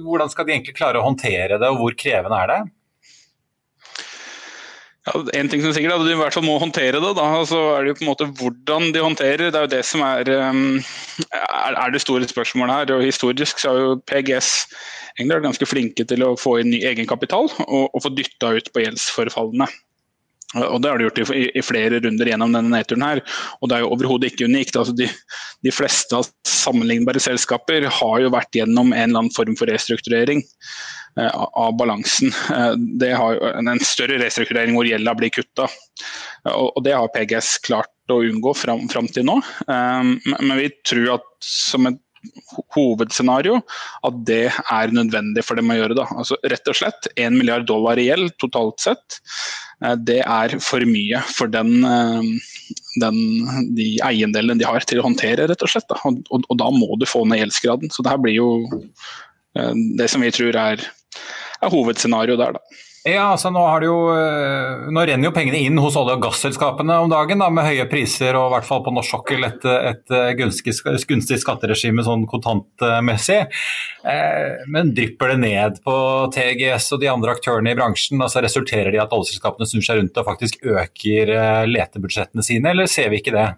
hvordan 0.04 0.32
skal 0.32 0.46
de 0.46 0.56
egentlig 0.56 0.76
klare 0.78 1.00
å 1.00 1.06
håndtere 1.06 1.58
det, 1.58 1.68
og 1.70 1.80
hvor 1.80 1.96
krevende 1.98 2.40
er 2.44 2.50
det? 2.52 2.62
Ja, 5.04 5.20
en 5.36 5.50
ting 5.52 5.60
som 5.60 5.68
er 5.68 5.76
sikkert, 5.76 5.98
at 5.98 6.06
De 6.06 6.14
i 6.14 6.16
hvert 6.16 6.32
fall 6.32 6.46
må 6.46 6.56
håndtere 6.56 7.00
det. 7.02 7.12
Da. 7.18 7.26
Så 7.44 7.60
er 7.74 7.84
det 7.84 7.92
jo 7.92 7.96
på 7.98 8.04
en 8.06 8.10
måte 8.10 8.28
hvordan 8.40 8.92
de 8.94 9.02
håndterer. 9.04 9.50
Det 9.52 9.58
er 9.60 9.66
jo 9.66 9.72
det 9.74 9.82
som 9.84 10.00
er, 10.06 10.30
um, 10.48 10.78
er 11.36 11.92
det 11.92 12.00
store 12.00 12.28
spørsmålet 12.30 12.78
her. 12.78 12.94
og 12.96 13.04
Historisk 13.04 13.60
så 13.60 13.74
har 13.74 13.82
jo 13.82 13.98
PGS 14.08 14.52
egentlig 15.18 15.44
ganske 15.44 15.68
flinke 15.68 16.08
til 16.08 16.24
å 16.24 16.32
få 16.40 16.56
inn 16.62 16.72
ny 16.72 16.80
egenkapital 16.88 17.52
og, 17.52 17.84
og 17.92 18.00
få 18.02 18.14
dytta 18.16 18.54
ut 18.56 18.72
på 18.72 18.86
gjeldsforfallene. 18.86 19.68
Og 20.54 20.80
Det 20.82 20.90
har 20.90 20.98
de 20.98 21.08
gjort 21.08 21.20
i, 21.34 21.44
i, 21.50 21.62
flere 21.64 22.00
runder 22.04 22.30
gjennom 22.30 22.54
denne 22.54 22.72
nedturen. 22.72 23.06
her, 23.06 23.22
og 23.60 23.68
Det 23.68 23.76
er 23.76 23.84
jo 23.84 23.92
overhodet 23.96 24.32
ikke 24.32 24.48
unikt. 24.50 24.76
Altså 24.76 24.94
de, 24.96 25.08
de, 25.64 25.74
fleste 25.74 26.16
av 26.16 26.28
sammenlignbare 26.48 27.22
selskaper 27.22 27.88
har 27.90 28.20
jo 28.22 28.32
vært 28.34 28.60
gjennom 28.60 28.92
en 28.92 29.08
eller 29.08 29.24
annen 29.24 29.34
form 29.34 29.56
for 29.58 29.70
restrukturering 29.70 30.44
eh, 31.18 31.32
av 31.34 31.74
balansen. 31.80 32.32
Eh, 32.54 32.72
det 33.00 33.14
har 33.18 33.34
jo 33.36 33.52
En 33.64 33.82
større 33.82 34.20
restrukturering 34.22 34.76
hvor 34.76 34.88
gjelda 34.88 35.16
blir 35.18 35.32
kutta. 35.34 35.68
Og, 36.52 36.70
og, 36.76 36.80
Det 36.84 36.94
har 36.94 37.12
PGS 37.14 37.58
klart 37.64 37.90
å 38.12 38.20
unngå 38.20 38.52
fram, 38.56 38.86
fram 38.92 39.08
til 39.08 39.24
nå. 39.24 39.38
Um, 39.66 40.18
men 40.36 40.58
vi 40.60 40.68
tror 40.84 41.14
at 41.16 41.30
som 41.44 41.88
et 41.88 42.03
hovedscenario 42.74 43.60
at 44.06 44.18
det 44.28 44.48
er 44.50 44.94
nødvendig 44.94 45.44
for 45.46 45.58
dem 45.58 45.72
å 45.72 45.78
gjøre. 45.78 45.98
Da. 45.98 46.06
Altså, 46.14 46.38
rett 46.50 46.70
og 46.70 46.78
slett 46.78 47.08
1 47.14 47.36
milliard 47.36 47.66
dollar 47.68 48.00
i 48.00 48.08
gjeld 48.08 48.34
totalt 48.42 48.82
sett. 48.84 49.18
Eh, 49.84 49.96
det 50.08 50.20
er 50.22 50.56
for 50.62 50.84
mye 50.88 51.22
for 51.34 51.50
den, 51.52 51.84
eh, 51.88 52.30
den, 53.02 53.20
de 53.78 53.88
eiendelene 54.06 54.58
de 54.60 54.68
har 54.68 54.86
til 54.88 55.02
å 55.02 55.08
håndtere, 55.08 55.48
rett 55.50 55.66
og 55.66 55.72
slett. 55.72 55.88
Da. 55.90 56.00
Og, 56.08 56.22
og, 56.30 56.48
og, 56.48 56.58
da 56.62 56.70
må 56.74 56.94
du 57.00 57.08
få 57.08 57.24
ned 57.28 57.42
gjeldsgraden. 57.42 57.92
Så 57.94 58.04
det 58.04 58.14
her 58.14 58.22
blir 58.22 58.38
jo 58.38 58.50
eh, 59.58 59.74
det 59.98 60.10
som 60.12 60.24
vi 60.24 60.32
tror 60.34 60.56
er, 60.68 60.88
er 61.60 61.74
hovedscenarioet 61.74 62.42
der, 62.42 62.58
da. 62.58 62.82
Ja, 63.04 63.26
altså 63.34 63.50
nå, 63.52 63.60
jo, 63.84 63.96
eh, 64.16 64.86
nå, 64.88 65.02
renner 65.04 65.28
jo 65.28 65.32
pengene 65.36 65.58
inn 65.60 65.76
hos 65.76 65.96
olje- 66.00 66.14
og 66.16 66.22
gasselskapene 66.24 66.94
om 67.04 67.10
dagen 67.12 67.42
da, 67.42 67.50
med 67.52 67.66
høye 67.66 67.84
priser 67.90 68.32
og 68.38 68.46
i 68.46 68.52
hvert 68.54 68.64
fall 68.64 68.80
på 68.86 68.94
norsk 68.96 69.12
sokkel 69.12 69.44
et, 69.44 69.66
et 69.90 70.14
eh, 70.16 70.30
gunstig, 70.38 70.72
gunstig, 71.10 71.36
skatteregime 71.42 72.00
sånn 72.06 72.24
kontantmessig. 72.30 73.42
Eh, 74.08 74.64
men 74.72 74.94
drypper 74.96 75.34
det 75.34 75.36
ned 75.42 75.82
på 75.84 75.96
TGS 76.32 76.88
og 76.96 77.04
de 77.04 77.12
andre 77.12 77.36
aktørene 77.36 77.74
i 77.74 77.76
bransjen? 77.76 78.24
altså 78.24 78.40
Resulterer 78.40 78.88
det 78.88 79.02
i 79.02 79.04
at 79.04 79.12
oljeselskapene 79.12 79.68
snur 79.68 79.84
seg 79.84 80.00
rundt 80.00 80.22
og 80.22 80.30
faktisk 80.30 80.64
øker 80.64 81.34
eh, 81.36 81.66
letebudsjettene 81.74 82.46
sine, 82.46 82.72
eller 82.72 82.88
ser 82.88 83.12
vi 83.12 83.20
ikke 83.20 83.36
det? 83.36 83.50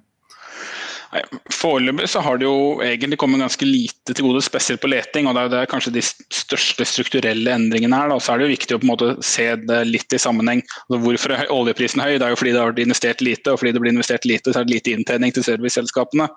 Foreløpig 1.55 2.09
så 2.11 2.21
har 2.25 2.39
det 2.41 2.47
jo 2.47 2.81
egentlig 2.85 3.19
kommet 3.21 3.43
ganske 3.43 3.67
lite 3.69 4.15
til 4.15 4.27
gode, 4.27 4.43
spesielt 4.45 4.83
på 4.83 4.91
leting. 4.91 5.29
og 5.29 5.37
Det 5.37 5.43
er, 5.43 5.53
det 5.53 5.61
er 5.61 5.71
kanskje 5.71 5.93
de 5.95 6.03
største 6.05 6.87
strukturelle 6.89 7.55
endringene 7.55 8.01
her. 8.01 8.11
Da. 8.13 8.19
Så 8.23 8.33
er 8.33 8.41
det 8.41 8.49
jo 8.49 8.55
viktig 8.55 8.77
å 8.77 8.81
på 8.83 8.89
en 8.89 8.93
måte 8.93 9.11
se 9.27 9.47
det 9.63 9.83
litt 9.89 10.17
i 10.17 10.21
sammenheng. 10.23 10.65
Altså, 10.87 11.01
hvorfor 11.05 11.37
er 11.37 11.53
oljeprisen 11.55 12.03
høy? 12.05 12.17
Det 12.17 12.27
er 12.27 12.35
jo 12.35 12.41
fordi 12.41 12.57
det 12.57 12.63
har 12.63 12.73
vært 12.73 12.83
investert 12.87 13.25
lite, 13.25 13.53
og 13.53 13.63
fordi 13.63 13.75
det 13.77 13.85
blir 13.85 13.95
investert 13.95 14.29
lite, 14.29 14.53
så 14.53 14.63
er 14.63 14.69
det 14.69 14.77
lite 14.79 14.97
inntjening 14.97 15.37
til 15.37 15.47
serviceselskapene. 15.47 16.29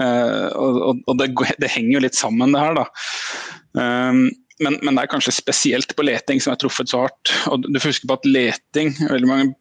Uh, 0.00 0.46
og, 1.06 1.16
det, 1.20 1.32
det, 1.60 1.72
henger 1.72 1.96
jo 1.96 2.04
litt 2.06 2.18
sammen, 2.18 2.54
det 2.54 2.62
her. 2.62 2.78
da. 2.82 2.86
Um, 3.78 4.28
men, 4.60 4.76
men, 4.82 4.94
det 4.94 5.06
er 5.06 5.12
kanskje 5.14 5.32
spesielt 5.32 5.94
på 5.96 6.04
leting 6.04 6.42
som 6.42 6.52
er 6.52 6.60
truffet 6.60 6.90
så 6.92 7.06
hardt. 7.06 7.32
Og 7.48 7.64
du 7.64 7.80
får 7.80 7.94
huske 7.94 8.10
på 8.10 8.18
at 8.18 8.28
leting, 8.28 8.92
veldig 9.08 9.30
mange 9.30 9.52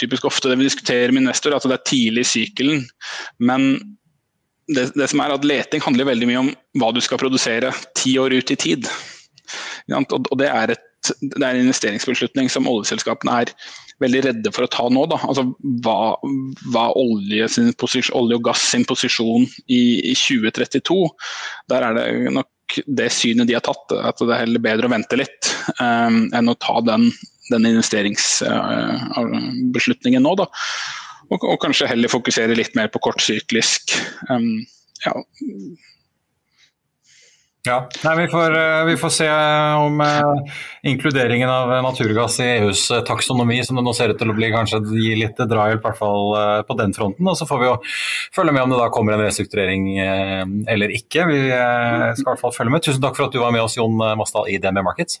typisk 0.00 0.26
ofte 0.28 0.50
det 0.50 0.58
vi 0.60 0.68
diskuterer 0.68 1.12
med 1.12 1.24
investor, 1.24 1.56
at 1.56 1.66
det 1.66 1.78
er 1.78 1.86
tidlig 1.88 2.24
i 2.26 2.30
sykelen. 2.32 2.84
Men 3.38 3.70
det, 4.68 4.90
det, 4.94 5.08
som 5.10 5.22
er 5.24 5.34
at 5.34 5.46
leting 5.48 5.82
handler 5.84 6.10
veldig 6.10 6.28
mye 6.28 6.42
om 6.42 6.50
hva 6.80 6.92
du 6.92 7.00
skal 7.04 7.20
produsere 7.20 7.72
ti 7.98 8.18
år 8.20 8.36
ut 8.36 8.52
i 8.52 8.58
tid. 8.60 8.88
Og 9.96 10.34
det 10.40 10.50
er, 10.50 10.74
et, 10.74 11.12
det 11.22 11.40
er 11.40 11.54
en 11.54 11.64
investeringsbeslutning 11.64 12.50
som 12.52 12.68
oljeselskapene 12.68 13.38
er 13.44 13.54
veldig 14.02 14.20
redde 14.28 14.52
for 14.54 14.66
å 14.66 14.70
ta 14.70 14.84
nå. 14.92 15.06
Da. 15.10 15.20
Altså, 15.26 15.46
hva, 15.84 16.18
hva 16.74 16.84
olje, 16.98 17.48
posisjon, 17.80 18.14
olje, 18.20 18.38
og 18.38 18.46
gass 18.50 18.68
sin 18.74 18.86
posisjon 18.88 19.48
i, 19.66 19.82
i 20.12 20.14
2032? 20.14 21.00
Der 21.72 21.88
er 21.88 21.98
det 21.98 22.36
nok 22.36 22.52
det 22.84 23.08
synet 23.16 23.48
de 23.48 23.56
har 23.56 23.64
tatt, 23.64 23.96
at 23.96 24.20
det 24.20 24.28
er 24.28 24.44
heller 24.44 24.62
bedre 24.62 24.90
å 24.90 24.92
vente 24.92 25.16
litt 25.16 25.48
um, 25.80 26.26
enn 26.36 26.52
å 26.52 26.58
ta 26.60 26.82
den 26.84 27.08
den 27.52 27.68
investeringsbeslutningen 27.72 30.22
nå. 30.24 30.32
Da. 30.40 30.46
Og, 31.28 31.42
og, 31.42 31.58
kanskje 31.60 31.90
heller 31.90 32.08
fokusere 32.12 32.56
litt 32.56 32.74
mer 32.78 32.88
på 32.92 33.02
kortsyklisk. 33.04 33.82
Um, 34.30 34.64
ja. 35.04 35.12
Ja, 37.66 37.88
Nei, 38.04 38.14
vi, 38.22 38.26
får, 38.32 38.54
eh, 38.56 38.84
vi, 38.86 38.96
får, 38.96 39.10
se 39.12 39.26
om 39.76 40.00
eh, 40.00 40.52
inkluderingen 40.88 41.50
av 41.50 41.82
naturgass 41.84 42.38
i 42.40 42.46
EUs 42.46 42.86
taksonomi, 43.06 43.58
som 43.66 43.76
det 43.76 43.84
nå 43.84 43.92
ser 43.96 44.14
ut 44.14 44.20
til 44.20 44.32
å 44.32 44.36
bli, 44.38 44.48
kanskje 44.54 44.80
gir 44.94 45.18
litt 45.20 45.42
drahjelp, 45.50 45.84
uh, 46.00 46.62
på 46.64 46.78
den 46.78 46.94
fronten. 46.96 47.28
Og 47.28 47.36
så 47.36 47.44
får 47.50 47.60
vi 47.60 47.68
jo 47.68 47.76
følge 48.36 48.54
med 48.56 48.64
om 48.64 48.72
det 48.72 48.80
da 48.80 48.88
kommer 48.94 49.18
en 49.18 49.26
restrukturering 49.26 49.82
eller 49.98 50.96
ikke. 50.96 51.28
Vi 51.28 51.40
skal 51.50 52.24
i 52.24 52.28
hvert 52.30 52.44
fall 52.46 52.56
følge 52.56 52.72
med. 52.72 52.86
Tusen 52.86 53.04
takk 53.04 53.18
for 53.18 53.28
at 53.28 53.36
du 53.36 53.42
var 53.42 53.52
med 53.52 53.66
oss, 53.66 53.76
Jon 53.76 53.98
Masdal 53.98 54.48
i 54.48 54.60
DNB 54.62 54.86
Markets. 54.86 55.20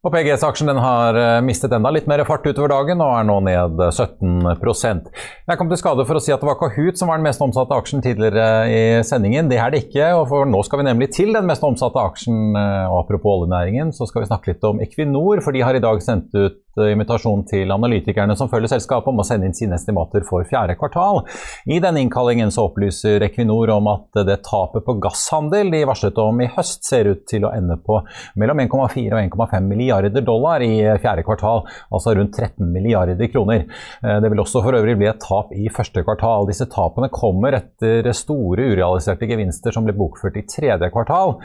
Og 0.00 0.14
PGS-aksjen 0.14 0.78
har 0.80 1.16
eh, 1.20 1.42
mistet 1.44 1.74
enda 1.76 1.90
litt 1.92 2.06
mer 2.08 2.22
fart 2.24 2.46
utover 2.48 2.70
dagen 2.72 3.02
og 3.04 3.10
er 3.18 3.26
nå 3.28 3.34
ned 3.44 3.82
17% 3.92 5.10
Jeg 5.12 5.60
kom 5.60 5.68
til 5.68 5.80
skade 5.80 6.06
for 6.08 6.16
å 6.16 6.22
si 6.24 6.32
at 6.32 6.40
det 6.40 6.48
var 6.48 6.56
Kahoot 6.56 6.96
som 6.96 7.12
var 7.12 7.20
den 7.20 7.26
mest 7.26 7.42
omsatte 7.44 7.76
aksjen 7.76 8.00
tidligere 8.00 8.46
i 8.72 8.80
sendingen. 9.04 9.50
Det 9.52 9.58
er 9.60 9.74
det 9.74 9.82
ikke, 9.84 10.06
og 10.16 10.24
for 10.30 10.48
nå 10.48 10.62
skal 10.64 10.80
vi 10.80 10.86
nemlig 10.88 11.10
til 11.12 11.36
den 11.36 11.44
mest 11.50 11.66
omsatte 11.68 12.00
aksjen. 12.00 12.56
Eh, 12.56 12.86
og 12.88 13.02
apropos 13.02 13.42
oljenæringen, 13.42 13.92
så 13.92 14.08
skal 14.08 14.24
vi 14.24 14.30
snakke 14.30 14.54
litt 14.54 14.64
om 14.64 14.80
Equinor, 14.80 15.44
for 15.44 15.52
de 15.52 15.66
har 15.66 15.76
i 15.76 15.84
dag 15.84 16.00
sendt 16.00 16.32
ut 16.32 16.56
invitasjon 16.78 17.42
til 17.50 17.70
analytikerne 17.74 18.36
som 18.38 18.50
følger 18.52 18.74
selskapet 18.74 19.10
om 19.10 19.22
å 19.22 19.26
sende 19.26 19.48
inn 19.48 19.56
sine 19.56 19.76
estimater 19.78 20.24
for 20.28 20.46
fjerde 20.48 20.76
kvartal. 20.78 21.22
I 21.66 21.80
denne 21.82 22.02
innkallingen 22.04 22.52
så 22.54 22.68
opplyser 22.68 23.24
Equinor 23.26 23.72
om 23.74 23.88
at 23.90 24.22
det 24.26 24.40
tapet 24.46 24.84
på 24.86 24.96
gasshandel 25.02 25.72
de 25.72 25.82
varslet 25.88 26.18
om 26.22 26.40
i 26.42 26.48
høst, 26.50 26.84
ser 26.86 27.10
ut 27.10 27.24
til 27.28 27.44
å 27.46 27.52
ende 27.54 27.76
på 27.82 28.00
mellom 28.40 28.62
1,4 28.62 29.10
og 29.10 29.20
1,5 29.20 29.66
milliarder 29.68 30.24
dollar 30.24 30.62
i 30.64 30.72
fjerde 31.00 31.24
kvartal, 31.26 31.64
altså 31.90 32.14
rundt 32.16 32.36
13 32.36 32.70
milliarder 32.72 33.30
kroner. 33.32 33.66
Eh, 34.02 34.18
det 34.22 34.30
vil 34.30 34.42
også 34.42 34.62
for 34.64 34.76
øvrig 34.78 34.96
bli 35.00 35.08
et 35.10 35.20
tap 35.22 35.52
i 35.56 35.68
første 35.72 36.04
kvartal. 36.06 36.48
Disse 36.50 36.68
tapene 36.70 37.10
kommer 37.12 37.56
etter 37.58 38.10
store 38.16 38.70
urealiserte 38.72 39.28
gevinster 39.30 39.74
som 39.74 39.86
ble 39.86 39.96
bokført 39.96 40.38
i 40.40 40.46
tredje 40.48 40.90
kvartal. 40.92 41.36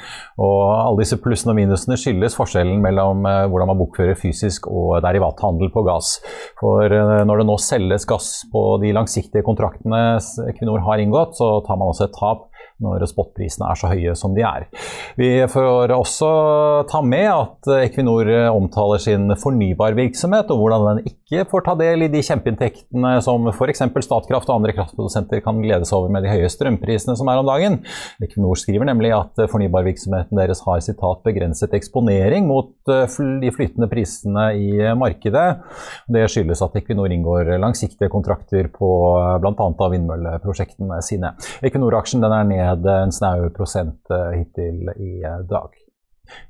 og 0.41 0.61
Alle 0.75 1.03
disse 1.03 1.19
plussene 1.21 1.53
og 1.53 1.59
minusene 1.59 1.97
skyldes 1.99 2.37
forskjellen 2.37 2.81
mellom 2.83 3.25
eh, 3.29 3.43
hvordan 3.49 3.71
man 3.71 3.81
bokfører 3.81 4.19
fysisk 4.19 4.69
og 4.71 4.97
derivathandel 5.25 5.71
på 5.73 5.83
gass. 5.83 6.19
For 6.59 6.85
eh, 6.85 7.25
når 7.25 7.41
det 7.41 7.47
nå 7.49 7.57
selges 7.61 8.05
gass 8.05 8.45
på 8.51 8.77
de 8.81 8.93
langsiktige 8.95 9.45
kontraktene 9.45 10.19
Equinor 10.49 10.83
har 10.85 11.01
inngått, 11.01 11.37
så 11.37 11.61
tar 11.65 11.77
man 11.77 11.91
også 11.91 12.09
et 12.09 12.19
tap 12.19 12.51
når 12.83 13.05
spotprisene 13.07 13.69
er 13.71 13.77
så 13.79 13.87
høye 13.87 14.13
som 14.19 14.33
de 14.35 14.43
er. 14.43 14.65
Vi 15.15 15.29
får 15.47 15.93
også 15.95 16.29
ta 16.91 16.99
med 17.07 17.29
at 17.31 17.69
Equinor 17.85 18.27
omtaler 18.51 18.99
sin 18.99 19.31
fornybarvirksomhet, 19.39 20.51
og 20.51 20.59
hvordan 20.59 20.87
den 20.89 21.07
ikke 21.07 21.24
får 21.49 21.63
ta 21.65 21.73
del 21.79 22.05
i 22.05 22.09
de 22.11 22.21
kjempeinntektene 22.21 23.15
som 23.25 23.47
f.eks. 23.49 23.81
Statkraft 24.05 24.49
og 24.51 24.59
andre 24.59 24.75
kraftprodusenter 24.77 25.41
kan 25.41 25.57
glede 25.63 25.87
seg 25.87 25.97
over 25.97 26.11
med 26.13 26.25
de 26.25 26.29
høye 26.29 26.49
strømprisene 26.53 27.15
som 27.17 27.29
er 27.31 27.41
om 27.41 27.47
dagen. 27.49 27.79
Equinor 28.21 28.59
skriver 28.61 28.85
nemlig 28.85 29.09
at 29.15 29.41
fornybarvirksomheten 29.49 30.37
deres 30.37 30.61
har 30.67 30.83
citat, 30.85 31.23
begrenset 31.25 31.73
eksponering 31.73 32.45
mot 32.49 32.75
eh, 32.93 33.17
de 33.41 33.53
flytende 33.55 33.89
prisene 33.89 34.45
i 34.53 34.93
markedet. 34.99 35.47
Det 36.13 36.27
skyldes 36.29 36.61
at 36.65 36.77
Equinor 36.77 37.09
inngår 37.09 37.55
langsiktige 37.57 38.11
kontrakter 38.13 38.69
på 38.73 38.91
eh, 39.17 39.31
bl.a. 39.41 39.55
av 39.57 39.95
vindmølleprosjektene 39.95 41.01
sine. 41.05 41.33
Equinor-aksjen 41.65 42.25
er 42.29 42.45
ned 42.51 42.85
en 42.99 43.15
snau 43.15 43.49
prosent 43.55 44.13
eh, 44.13 44.37
hittil 44.43 44.93
i 44.93 45.17
dag. 45.49 45.84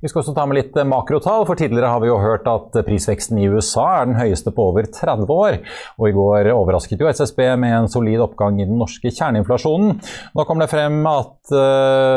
Vi 0.02 0.10
skal 0.10 0.22
også 0.22 0.34
ta 0.36 0.46
med 0.48 0.60
litt 0.60 0.78
eh, 0.78 0.88
makrotall, 0.88 1.46
for 1.48 1.58
tidligere 1.58 1.90
har 1.92 2.02
vi 2.04 2.10
jo 2.10 2.20
hørt 2.22 2.48
at 2.50 2.78
prisveksten 2.86 3.40
i 3.42 3.48
USA 3.50 3.86
er 4.00 4.10
den 4.10 4.18
høyeste 4.20 4.54
på 4.54 4.70
over 4.72 4.88
30 4.92 5.28
år. 5.32 5.58
Og 6.00 6.08
i 6.10 6.14
går 6.16 6.52
overrasket 6.54 7.02
jo 7.02 7.10
SSB 7.10 7.42
med 7.62 7.76
en 7.80 7.90
solid 7.92 8.22
oppgang 8.24 8.60
i 8.60 8.68
den 8.68 8.78
norske 8.80 9.12
kjerneinflasjonen. 9.12 10.00
Nå 10.36 10.46
kom 10.48 10.62
det 10.62 10.70
frem 10.72 11.02
at 11.10 11.54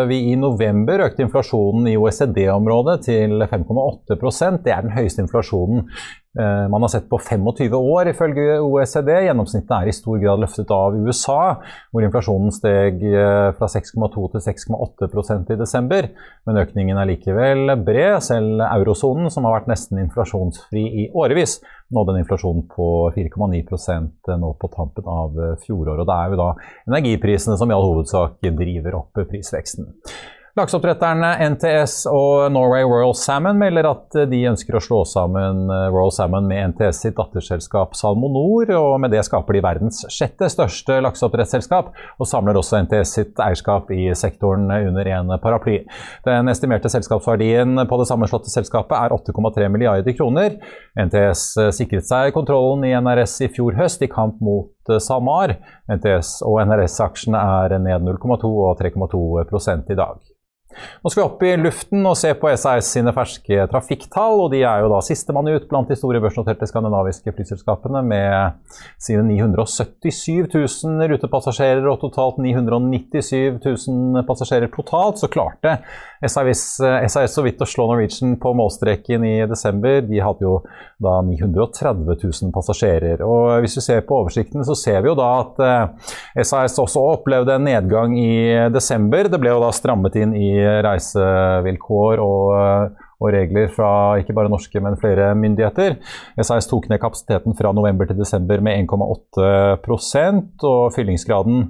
vi 0.10 0.18
i 0.32 0.38
november 0.39 1.06
økte 1.06 1.22
inflasjonen 1.25 1.86
i 1.92 1.98
OECD-området 2.00 2.96
til 3.06 3.44
5,8% 3.44 4.63
Det 4.66 4.74
er 4.74 4.88
den 4.88 4.96
høyeste 4.96 5.24
inflasjonen 5.25 5.86
Eh, 5.89 6.19
man 6.70 6.82
har 6.82 6.92
sett 6.94 7.10
på 7.10 7.18
25 7.18 7.74
år, 7.74 8.12
ifølge 8.12 8.60
OECD. 8.62 9.10
Gjennomsnittet 9.26 9.72
er 9.74 9.90
i 9.90 9.96
stor 9.96 10.20
grad 10.22 10.44
løftet 10.44 10.70
av 10.72 10.94
USA, 10.94 11.58
hvor 11.90 12.06
inflasjonen 12.06 12.54
steg 12.54 13.02
eh, 13.02 13.50
fra 13.58 13.70
6,2 13.74 14.28
til 14.36 14.44
6,8% 14.46 15.50
i 15.56 15.60
desember. 15.60 16.12
Men 16.46 16.62
økningen 16.62 17.02
er 17.02 17.10
likevel 17.10 17.74
bred. 17.82 18.22
Selv 18.26 18.62
eurosonen, 18.70 19.34
som 19.34 19.50
har 19.50 19.58
vært 19.58 19.74
nesten 19.74 20.04
inflasjonsfri 20.06 20.86
i 21.04 21.10
årevis, 21.18 21.60
nådde 21.90 22.14
en 22.14 22.24
inflasjon 22.24 22.66
på 22.76 22.90
4,9% 23.18 24.34
nå 24.38 24.56
på 24.62 24.74
tampen 24.76 25.10
av 25.10 25.40
fjoråret. 25.66 26.06
Og 26.06 26.12
det 26.12 26.20
er 26.20 26.34
jo 26.36 26.44
da 26.46 26.52
energiprisene 26.92 27.58
som 27.58 27.72
i 27.72 27.78
all 27.78 27.90
hovedsak 27.90 28.38
driver 28.46 29.02
opp 29.02 29.26
prisveksten. 29.32 29.96
Lakseoppdretterne 30.58 31.29
NTS 31.53 32.08
og 32.10 32.50
Norway 32.51 32.82
Royal 32.82 33.13
Salmon 33.13 33.60
melder 33.60 33.86
at 33.91 34.15
de 34.32 34.39
ønsker 34.50 34.75
å 34.75 34.82
slå 34.82 35.03
sammen 35.06 35.70
eh, 35.70 35.86
Royal 35.94 36.10
Salmon 36.13 36.48
med 36.50 36.72
NTS 36.72 37.03
sitt 37.06 37.18
datterselskap 37.20 37.94
Salmonor, 37.98 38.72
og 38.74 38.96
med 39.03 39.13
det 39.13 39.22
skaper 39.27 39.58
de 39.60 39.62
verdens 39.62 40.01
sjette 40.10 40.50
største 40.50 40.98
lakseoppdrettsselskap, 41.06 41.91
og 42.18 42.29
samler 42.29 42.58
også 42.58 42.82
NTS 42.88 43.13
sitt 43.20 43.44
eierskap 43.46 43.91
i 43.94 44.10
sektoren 44.18 44.65
under 44.74 45.12
en 45.13 45.36
paraply. 45.44 45.84
Den 46.25 46.50
estimerte 46.50 46.89
selskapsverdien 46.89 47.86
på 47.86 48.01
det 48.01 48.10
sammenslåtte 48.10 48.50
selskapet 48.50 48.98
er 48.98 49.13
8,3 49.13 49.70
milliarder 49.70 50.18
kroner. 50.18 50.58
NTS 50.98 51.46
eh, 51.62 51.72
sikret 51.77 52.10
seg 52.10 52.34
kontrollen 52.34 52.88
i 52.89 52.96
NRS 52.98 53.38
i 53.46 53.51
fjor 53.53 53.77
høst 53.77 54.01
i 54.01 54.10
kamp 54.10 54.41
mot 54.41 54.74
eh, 54.74 54.79
SalMar. 54.98 55.55
NTS 55.91 56.39
og 56.48 56.58
NRS-aksjene 56.65 57.38
er 57.38 57.77
ned 57.77 58.08
0,2 58.08 58.50
og 58.50 58.81
3,2 58.81 59.22
i 59.93 60.00
dag. 60.00 60.17
Nå 61.04 61.10
skal 61.10 61.22
vi 61.22 61.26
opp 61.26 61.44
i 61.44 61.52
luften 61.58 62.06
og 62.06 62.18
se 62.20 62.30
på 62.38 62.50
SAS 62.60 62.92
sine 62.94 63.12
ferske 63.16 63.66
trafikktall. 63.72 64.44
og 64.44 64.52
De 64.54 64.62
er 64.62 64.84
jo 64.84 64.92
da 64.92 65.00
sistemann 65.04 65.50
ut 65.50 65.66
blant 65.70 65.90
de 65.90 65.98
store 65.98 66.22
børsnoterte 66.22 66.68
skandinaviske 66.70 67.34
flyselskapene 67.36 68.04
med 68.06 68.76
sine 69.02 69.24
977 69.26 70.46
000 70.54 71.10
rutepassasjerer 71.14 71.88
og 71.90 72.02
totalt 72.04 72.38
997 72.44 73.58
000 73.66 74.28
passasjerer 74.30 74.70
totalt. 74.76 75.18
Så 75.20 75.32
klarte 75.32 75.80
SAS, 76.22 76.64
SAS 77.10 77.34
så 77.34 77.44
vidt 77.46 77.62
å 77.64 77.68
slå 77.70 77.88
Norwegian 77.90 78.38
på 78.42 78.54
målstreken 78.60 79.26
i 79.26 79.36
desember. 79.50 80.04
De 80.06 80.22
hadde 80.22 80.46
jo 80.46 80.60
da 81.02 81.20
930 81.26 82.13
000 82.13 82.54
passasjerer. 82.56 83.24
og 83.26 83.63
Hvis 83.63 83.80
vi 83.80 83.86
ser 83.88 84.06
på 84.06 84.22
oversikten, 84.22 84.65
så 84.67 84.78
ser 84.78 85.02
vi 85.02 85.12
jo 85.12 85.17
da 85.17 85.30
at 85.39 85.63
SAS 86.46 86.76
eh, 86.76 86.84
også 86.84 87.08
opplevde 87.15 87.56
en 87.58 87.65
nedgang 87.65 88.13
i 88.20 88.70
desember. 88.74 89.32
Det 89.32 89.41
ble 89.41 89.56
jo 89.56 89.63
da 89.63 89.74
strammet 89.76 90.20
inn 90.20 90.36
i 90.38 90.59
reisevilkår 90.86 92.22
og, 92.24 92.98
og, 93.19 93.30
regler 93.36 93.72
fra 93.76 93.91
ikke 94.22 94.36
bare 94.38 94.52
norske, 94.52 94.82
men 94.84 95.00
flere 95.00 95.32
myndigheter. 95.36 95.98
SAS 96.41 96.69
tok 96.72 96.89
ned 96.89 97.02
kapasiteten 97.02 97.58
fra 97.60 97.74
november 97.76 98.10
til 98.10 98.19
desember 98.19 98.63
med 98.63 98.86
1,8% 98.88 100.69
og 100.69 100.93
fyllingsgraden 100.95 101.67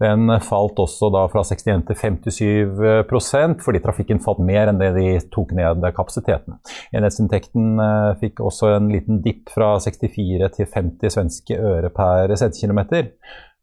den 0.00 0.32
falt 0.40 0.80
også 0.80 1.10
da 1.12 1.26
fra 1.28 1.42
61 1.44 1.84
til 1.90 1.98
57% 1.98 3.60
fordi 3.64 3.82
trafikken 3.84 4.22
falt 4.24 4.40
mer 4.44 4.70
enn 4.70 4.80
det 4.80 4.94
de 4.96 5.10
tok 5.32 5.52
ned 5.56 5.84
kapasiteten. 5.96 6.56
Enhetsinntekten 6.96 7.82
eh, 7.84 8.14
fikk 8.22 8.40
også 8.40 8.72
en 8.78 8.88
liten 8.92 9.20
dipp 9.24 9.52
fra 9.52 9.74
64 9.82 10.50
til 10.56 10.70
50 10.72 11.16
svenske 11.16 11.60
øre 11.60 11.92
per 11.92 12.32
setekilometer. 12.32 13.12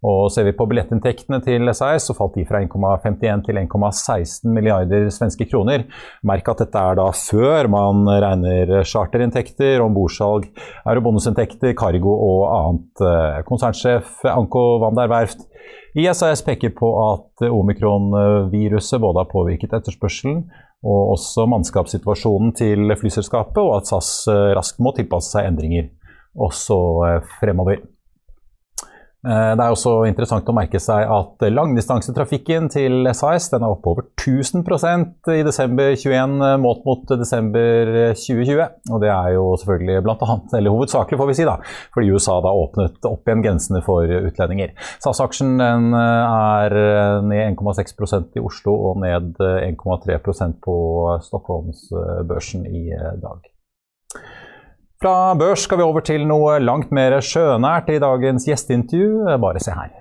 Og 0.05 0.27
ser 0.29 0.45
vi 0.45 0.53
på 0.53 0.67
billettinntektene 0.69 1.39
til 1.41 1.65
SAS, 1.73 2.05
så 2.05 2.13
falt 2.13 2.35
de 2.37 2.43
fra 2.45 2.59
1,51 2.61 3.41
til 3.47 3.57
1,16 3.63 4.51
milliarder 4.53 5.07
svenske 5.13 5.47
kroner. 5.49 5.87
Merk 6.27 6.51
at 6.53 6.61
dette 6.61 6.83
er 6.83 6.99
da 6.99 7.07
før 7.17 7.69
man 7.73 8.05
regner 8.05 8.83
charterinntekter, 8.85 9.81
ombordsalg, 9.81 10.45
aerobonusinntekter, 10.85 11.73
cargo 11.79 12.13
og 12.13 12.45
annet. 12.59 13.03
Konsernsjef 13.49 14.21
Anko 14.29 14.67
Wander 14.85 15.09
Werft 15.09 15.47
i 15.97 16.05
SAS 16.13 16.45
peker 16.45 16.75
på 16.77 16.93
at 17.07 17.47
omikron-viruset 17.49 19.01
både 19.01 19.23
har 19.23 19.33
påvirket 19.33 19.73
etterspørselen 19.79 20.43
og 20.85 21.13
også 21.15 21.47
mannskapssituasjonen 21.49 22.53
til 22.53 22.93
flyselskapet, 23.01 23.57
og 23.57 23.79
at 23.79 23.89
SAS 23.89 24.27
raskt 24.53 24.77
må 24.77 24.93
tilpasse 24.93 25.33
seg 25.33 25.49
endringer 25.49 25.89
også 26.37 26.77
fremover. 27.39 27.81
Eh, 29.25 29.53
det 29.57 29.63
er 29.63 29.73
også 29.73 30.03
interessant 30.05 30.45
å 30.45 30.53
merke 30.53 30.79
seg 30.81 31.09
at 31.09 31.41
langdistansetrafikken 31.49 32.69
til 32.69 33.09
SAS 33.17 33.49
den 33.49 33.65
er 33.65 33.73
oppe 33.73 33.89
over 33.89 34.05
1000% 34.13 35.31
i 35.33 35.39
desember 35.47 35.95
21 35.95 36.35
eh, 36.45 36.53
målt 36.61 36.85
mot 36.85 37.01
desember 37.17 38.13
2020. 38.13 38.61
Og 38.93 39.01
det 39.01 39.09
er 39.09 39.33
jo 39.33 39.49
selvfølgelig 39.57 40.05
blant 40.05 40.23
annet, 40.27 40.53
eller 40.59 40.75
hovedsakelig 40.75 41.21
får 41.21 41.31
vi 41.31 41.37
si, 41.39 41.47
da, 41.49 41.57
fordi 41.95 42.13
USA 42.13 42.37
da 42.45 42.53
åpnet 42.61 43.09
opp 43.09 43.25
igjen 43.25 43.43
grensene 43.45 43.81
for 43.85 44.05
utlendinger. 44.05 44.75
SAS-aksjen 45.03 45.57
eh, 45.65 45.91
er 45.97 46.79
ned 47.25 47.57
1,6% 47.57 48.37
i 48.37 48.45
Oslo 48.45 48.77
og 48.91 49.01
ned 49.01 49.41
1,3% 49.41 50.61
på 50.61 50.77
Stockholmsbørsen 51.25 52.69
i 52.69 52.85
dag. 53.17 53.49
Fra 54.97 55.35
børs 55.37 55.61
skal 55.67 55.77
vi 55.77 55.85
over 55.85 56.01
til 56.01 56.25
noe 56.25 56.57
langt 56.63 56.89
mer 56.95 57.19
sjønært 57.21 57.91
i 57.93 58.01
dagens 58.01 58.47
gjesteintervju. 58.49 59.37
Bare 59.41 59.61
se 59.61 59.75
her. 59.77 59.93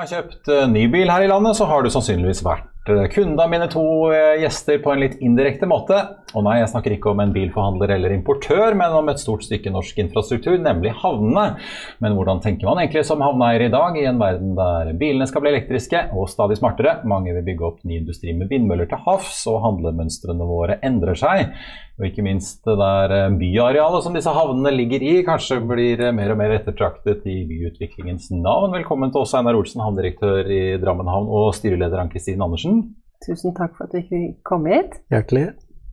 har 0.00 0.08
kjøpt 0.08 0.48
eh, 0.48 0.66
ny 0.70 0.86
bil 0.92 1.10
her 1.12 1.24
i 1.24 1.28
landet, 1.30 1.56
så 1.58 1.66
har 1.68 1.84
du 1.84 1.90
sannsynligvis 1.92 2.44
vært 2.46 2.64
Eh, 2.90 3.08
kunde 3.08 3.42
av 3.42 3.50
mine 3.50 3.68
to 3.70 3.82
eh, 4.12 4.40
gjester 4.42 4.78
på 4.82 4.92
en 4.92 5.02
litt 5.02 5.18
indirekte 5.22 5.68
måte. 5.70 5.98
Og 6.34 6.44
nei, 6.46 6.60
jeg 6.60 6.70
snakker 6.72 6.94
ikke 6.94 7.10
om 7.12 7.20
en 7.22 7.32
bilforhandler 7.34 7.92
eller 7.96 8.14
importør, 8.14 8.74
men 8.78 8.94
om 8.94 9.10
et 9.10 9.20
stort 9.22 9.44
stykke 9.46 9.72
norsk 9.74 9.98
infrastruktur, 10.02 10.56
nemlig 10.62 10.94
havnene. 11.02 11.58
Men 12.02 12.16
hvordan 12.16 12.42
tenker 12.44 12.68
man 12.68 12.80
egentlig 12.82 13.04
som 13.08 13.22
havneeier 13.24 13.66
i 13.66 13.72
dag, 13.72 13.98
i 13.98 14.06
en 14.10 14.20
verden 14.22 14.54
der 14.58 14.92
bilene 14.98 15.28
skal 15.30 15.44
bli 15.44 15.52
elektriske 15.54 16.06
og 16.14 16.30
stadig 16.30 16.60
smartere? 16.60 17.00
Mange 17.10 17.34
vil 17.36 17.46
bygge 17.46 17.68
opp 17.68 17.84
ny 17.84 17.98
industri 18.00 18.34
med 18.36 18.50
vindmøller 18.52 18.90
til 18.90 19.02
havs, 19.06 19.42
og 19.50 19.62
handlemønstrene 19.66 20.50
våre 20.50 20.78
endrer 20.86 21.18
seg. 21.18 21.54
Og 22.00 22.06
ikke 22.08 22.24
minst 22.24 22.62
det 22.64 22.78
der 22.80 23.12
eh, 23.12 23.38
byarealet 23.42 24.06
som 24.06 24.14
disse 24.16 24.32
havnene 24.32 24.72
ligger 24.72 25.02
i, 25.04 25.18
kanskje 25.26 25.60
blir 25.66 26.06
mer 26.16 26.32
og 26.32 26.40
mer 26.40 26.54
ettertraktet 26.56 27.26
i 27.28 27.42
byutviklingens 27.50 28.30
navn. 28.32 28.72
Velkommen 28.78 29.12
til 29.12 29.26
oss, 29.26 29.34
Einar 29.36 29.58
Olsen, 29.58 29.82
havnedirektør 29.84 30.48
i 30.48 30.62
Drammen 30.80 31.10
havn, 31.10 31.28
og 31.28 31.52
styreleder 31.58 32.00
Ann-Kristin 32.00 32.40
Andersen. 32.40 32.79
Tusen 33.26 33.56
takk 33.56 33.74
for 33.76 33.88
at 33.88 33.96
du 33.96 34.00
fikk 34.00 34.38
komme 34.48 34.72
hit. 34.72 34.96
Hjertelig. 35.12 35.50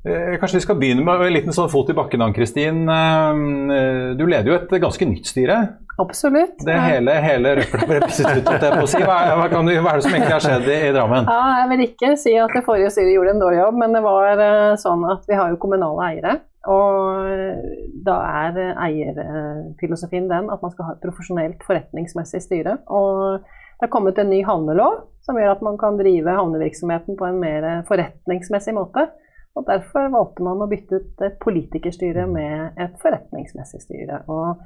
Eh, 0.08 0.38
kanskje 0.40 0.62
vi 0.62 0.64
skal 0.64 0.78
begynne 0.80 1.04
med 1.04 1.22
en 1.26 1.34
liten 1.36 1.56
sånn 1.56 1.68
fot 1.72 1.90
i 1.92 1.96
bakken, 1.98 2.22
Ann-Kristin. 2.24 2.86
Eh, 2.88 4.16
du 4.16 4.24
leder 4.24 4.52
jo 4.52 4.58
et 4.62 4.72
ganske 4.84 5.08
nytt 5.10 5.28
styre. 5.28 5.58
Absolutt. 6.00 6.62
Det 6.62 6.76
hele, 6.78 7.16
hele 7.24 7.56
Røkla 7.58 8.08
si. 8.14 8.24
Hva, 8.24 9.18
hva, 9.34 9.48
hva, 9.50 9.62
er 9.66 9.98
det 9.98 10.06
som 10.06 10.14
egentlig 10.14 10.36
har 10.36 10.44
skjedd 10.46 10.68
i, 10.70 10.76
i, 10.78 10.92
Drammen? 10.94 11.26
Ja, 11.26 11.64
jeg 11.64 11.72
vil 11.72 11.86
ikke 11.88 12.12
si 12.22 12.36
at 12.40 12.54
det 12.54 12.64
forrige 12.68 12.92
styret 12.94 13.16
gjorde 13.16 13.34
en 13.34 13.42
dårlig 13.42 13.60
jobb, 13.64 13.80
men 13.82 13.98
det 13.98 14.04
var 14.06 14.44
uh, 14.44 14.76
sånn 14.80 15.08
at 15.10 15.26
vi 15.28 15.40
har 15.40 15.50
jo 15.52 15.60
kommunale 15.64 16.12
eiere. 16.12 16.36
Og 16.70 18.04
da 18.06 18.18
er 18.44 18.62
eierfilosofien 18.86 20.28
den 20.30 20.52
at 20.54 20.62
man 20.62 20.74
skal 20.74 20.90
ha 20.90 20.96
et 20.98 21.04
profesjonelt 21.04 21.64
forretningsmessig 21.66 22.44
styre. 22.44 22.78
Og 22.92 23.42
det 23.78 23.86
har 23.86 23.94
kommet 23.94 24.18
en 24.18 24.30
ny 24.30 24.42
havnelov 24.46 25.04
som 25.22 25.38
gjør 25.38 25.54
at 25.54 25.64
man 25.66 25.78
kan 25.78 26.00
drive 26.00 26.34
havnevirksomheten 26.34 27.18
på 27.20 27.28
en 27.28 27.40
mer 27.42 27.68
forretningsmessig 27.90 28.74
måte. 28.74 29.06
Og 29.58 29.66
Derfor 29.68 30.10
valgte 30.14 30.46
man 30.46 30.62
å 30.62 30.70
bytte 30.70 31.02
ut 31.02 31.24
et 31.26 31.38
politikerstyre 31.42 32.28
med 32.30 32.78
et 32.78 32.98
forretningsmessig 33.02 33.82
styre. 33.84 34.22
Og, 34.32 34.64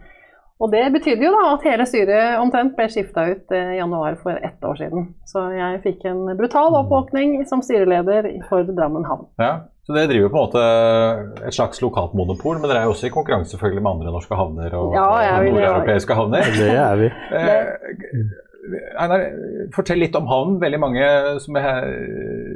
og 0.61 0.71
det 0.71 0.83
betydde 0.93 1.25
jo 1.25 1.31
da 1.33 1.45
at 1.55 1.65
hele 1.67 1.87
styret 1.89 2.39
omtrent 2.39 2.75
ble 2.77 2.87
skifta 2.91 3.25
ut 3.31 3.55
i 3.55 3.61
januar 3.79 4.19
for 4.21 4.35
ett 4.35 4.63
år 4.67 4.79
siden. 4.79 5.09
Så 5.27 5.47
jeg 5.55 5.81
fikk 5.87 6.05
en 6.11 6.23
brutal 6.39 6.75
oppvåkning 6.83 7.39
som 7.49 7.63
styreleder 7.65 8.29
for 8.51 8.67
Drammen 8.67 9.07
havn. 9.07 9.27
Ja, 9.41 9.53
så 9.87 9.95
dere 9.95 10.11
driver 10.11 10.29
på 10.29 10.37
en 10.37 10.45
måte 10.45 11.47
et 11.49 11.57
slags 11.57 11.81
lokalt 11.83 12.13
monopol, 12.15 12.59
men 12.61 12.69
dere 12.69 12.83
er 12.83 12.91
jo 12.91 12.93
også 12.93 13.09
i 13.09 13.15
konkurranse 13.15 13.55
selvfølgelig 13.55 13.87
med 13.87 13.95
andre 13.95 14.13
norske 14.13 14.37
havner 14.39 14.77
og, 14.77 14.93
ja, 14.95 15.09
og 15.39 15.49
nordeuropeiske 15.49 16.19
havner. 16.19 16.51
Det 16.59 16.71
er 16.75 16.99
vi. 16.99 17.11
Eh, 18.61 18.89
Einar, 19.01 19.23
fortell 19.75 20.01
litt 20.03 20.15
om 20.17 20.27
havnen. 20.29 20.59
Veldig 20.61 20.81
mange 20.81 21.05
som 21.43 21.57
jeg 21.57 21.93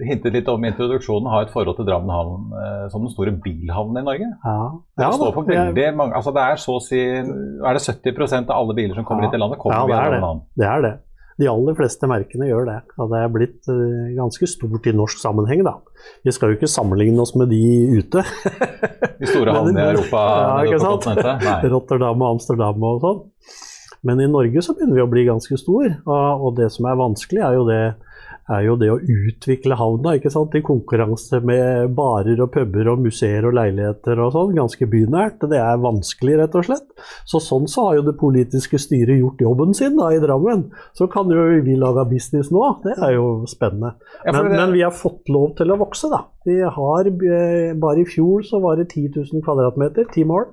hintet 0.09 0.35
litt 0.37 0.51
om 0.51 0.65
i 0.65 0.71
introduksjonen, 0.71 1.29
har 1.31 1.45
et 1.45 1.53
forhold 1.53 1.79
til 1.79 1.87
Drammen 1.87 2.13
havn 2.13 2.51
eh, 2.59 2.83
som 2.93 3.05
den 3.05 3.13
store 3.13 3.33
bilhavnen 3.45 4.01
i 4.01 4.05
Norge. 4.05 4.29
Ja. 4.43 4.59
Ja, 4.99 5.09
det, 5.09 5.15
står 5.17 5.39
veldig 5.49 5.89
mange, 5.97 6.17
altså 6.19 6.35
det 6.35 6.45
er 6.45 6.61
så 6.61 6.77
å 6.77 6.83
si 6.83 7.01
Er 7.01 7.75
det 7.77 7.83
70% 7.83 8.51
av 8.51 8.61
alle 8.61 8.77
biler 8.77 8.97
som 8.97 9.07
kommer 9.07 9.25
ja. 9.25 9.29
hit 9.29 9.37
til 9.37 9.43
landet, 9.43 9.61
kommer 9.61 9.81
ja, 9.81 9.89
via 9.89 10.05
Drammen 10.05 10.29
havn? 10.29 10.45
Det 10.55 10.69
er 10.69 10.85
det. 10.85 10.95
De 11.35 11.47
aller 11.51 11.75
fleste 11.75 12.07
merkene 12.07 12.47
gjør 12.47 12.69
det. 12.69 12.77
Og 12.95 13.09
det 13.11 13.19
er 13.19 13.31
blitt 13.33 13.67
uh, 13.67 14.07
ganske 14.15 14.47
stort 14.47 14.87
i 14.87 14.93
norsk 14.95 15.19
sammenheng, 15.19 15.65
da. 15.67 15.73
Vi 16.23 16.31
skal 16.31 16.53
jo 16.53 16.55
ikke 16.55 16.69
sammenligne 16.71 17.19
oss 17.25 17.33
med 17.35 17.51
de 17.51 17.59
ute. 17.97 18.23
de 18.23 19.27
store 19.33 19.51
havnene 19.57 19.83
i 19.83 19.89
Europa? 19.97 20.21
Ja, 20.31 20.53
ikke 20.63 20.79
sant? 20.79 21.09
Rotterdam 21.75 22.23
og 22.23 22.37
Amsterdam 22.37 22.87
og 22.87 23.03
sånn. 23.03 23.23
Men 24.05 24.21
i 24.21 24.29
Norge 24.29 24.61
så 24.61 24.75
begynner 24.77 24.99
vi 24.99 25.05
å 25.05 25.11
bli 25.11 25.25
ganske 25.27 25.57
stor, 25.57 25.87
og 26.05 26.51
det 26.59 26.69
som 26.73 26.85
er 26.89 26.99
vanskelig, 26.99 27.41
er 27.41 27.55
jo 27.57 27.63
det, 27.65 27.81
er 28.53 28.61
jo 28.67 28.75
det 28.77 28.89
å 28.93 28.99
utvikle 28.99 29.77
havna 29.79 30.13
ikke 30.19 30.29
sant? 30.33 30.53
i 30.53 30.61
konkurranse 30.65 31.39
med 31.45 31.95
barer 31.97 32.41
og 32.43 32.51
puber 32.53 32.91
og 32.91 33.01
museer 33.01 33.47
og 33.49 33.55
leiligheter 33.57 34.21
og 34.21 34.35
sånn, 34.35 34.53
ganske 34.57 34.87
bynært. 34.91 35.47
Det 35.49 35.57
er 35.57 35.81
vanskelig, 35.81 36.35
rett 36.41 36.57
og 36.59 36.67
slett. 36.67 36.85
Så 37.25 37.41
sånn 37.41 37.65
så 37.71 37.87
har 37.87 37.99
jo 37.99 38.05
det 38.11 38.17
politiske 38.19 38.77
styret 38.81 39.17
gjort 39.17 39.41
jobben 39.41 39.73
sin 39.77 39.97
da, 39.97 40.11
i 40.13 40.21
Drammen. 40.21 40.67
Så 40.97 41.09
kan 41.11 41.31
jo 41.33 41.47
vi 41.65 41.77
lage 41.81 42.05
business 42.11 42.51
nå, 42.53 42.67
det 42.85 42.97
er 42.99 43.15
jo 43.17 43.29
spennende. 43.49 43.95
Men, 44.27 44.51
men 44.53 44.75
vi 44.75 44.85
har 44.85 44.93
fått 44.93 45.33
lov 45.33 45.55
til 45.57 45.73
å 45.73 45.79
vokse, 45.81 46.11
da. 46.13 46.21
Vi 46.45 46.59
har, 46.61 47.09
eh, 47.09 47.73
bare 47.81 48.03
i 48.03 48.09
fjor 48.09 48.45
så 48.45 48.61
var 48.61 48.77
det 48.77 48.91
10 48.91 49.15
000 49.17 49.41
kvadratmeter, 49.45 50.05
ti 50.13 50.27
mål. 50.27 50.51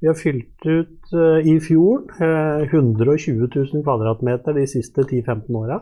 Vi 0.00 0.06
har 0.06 0.14
fylt 0.14 0.66
ut 0.66 1.12
uh, 1.14 1.40
i 1.42 1.58
fjor 1.60 2.04
uh, 2.20 2.62
120 2.62 3.48
000 3.50 3.82
kvadratmeter 3.82 4.54
de 4.54 4.66
siste 4.70 5.02
10-15 5.02 5.58
åra. 5.58 5.80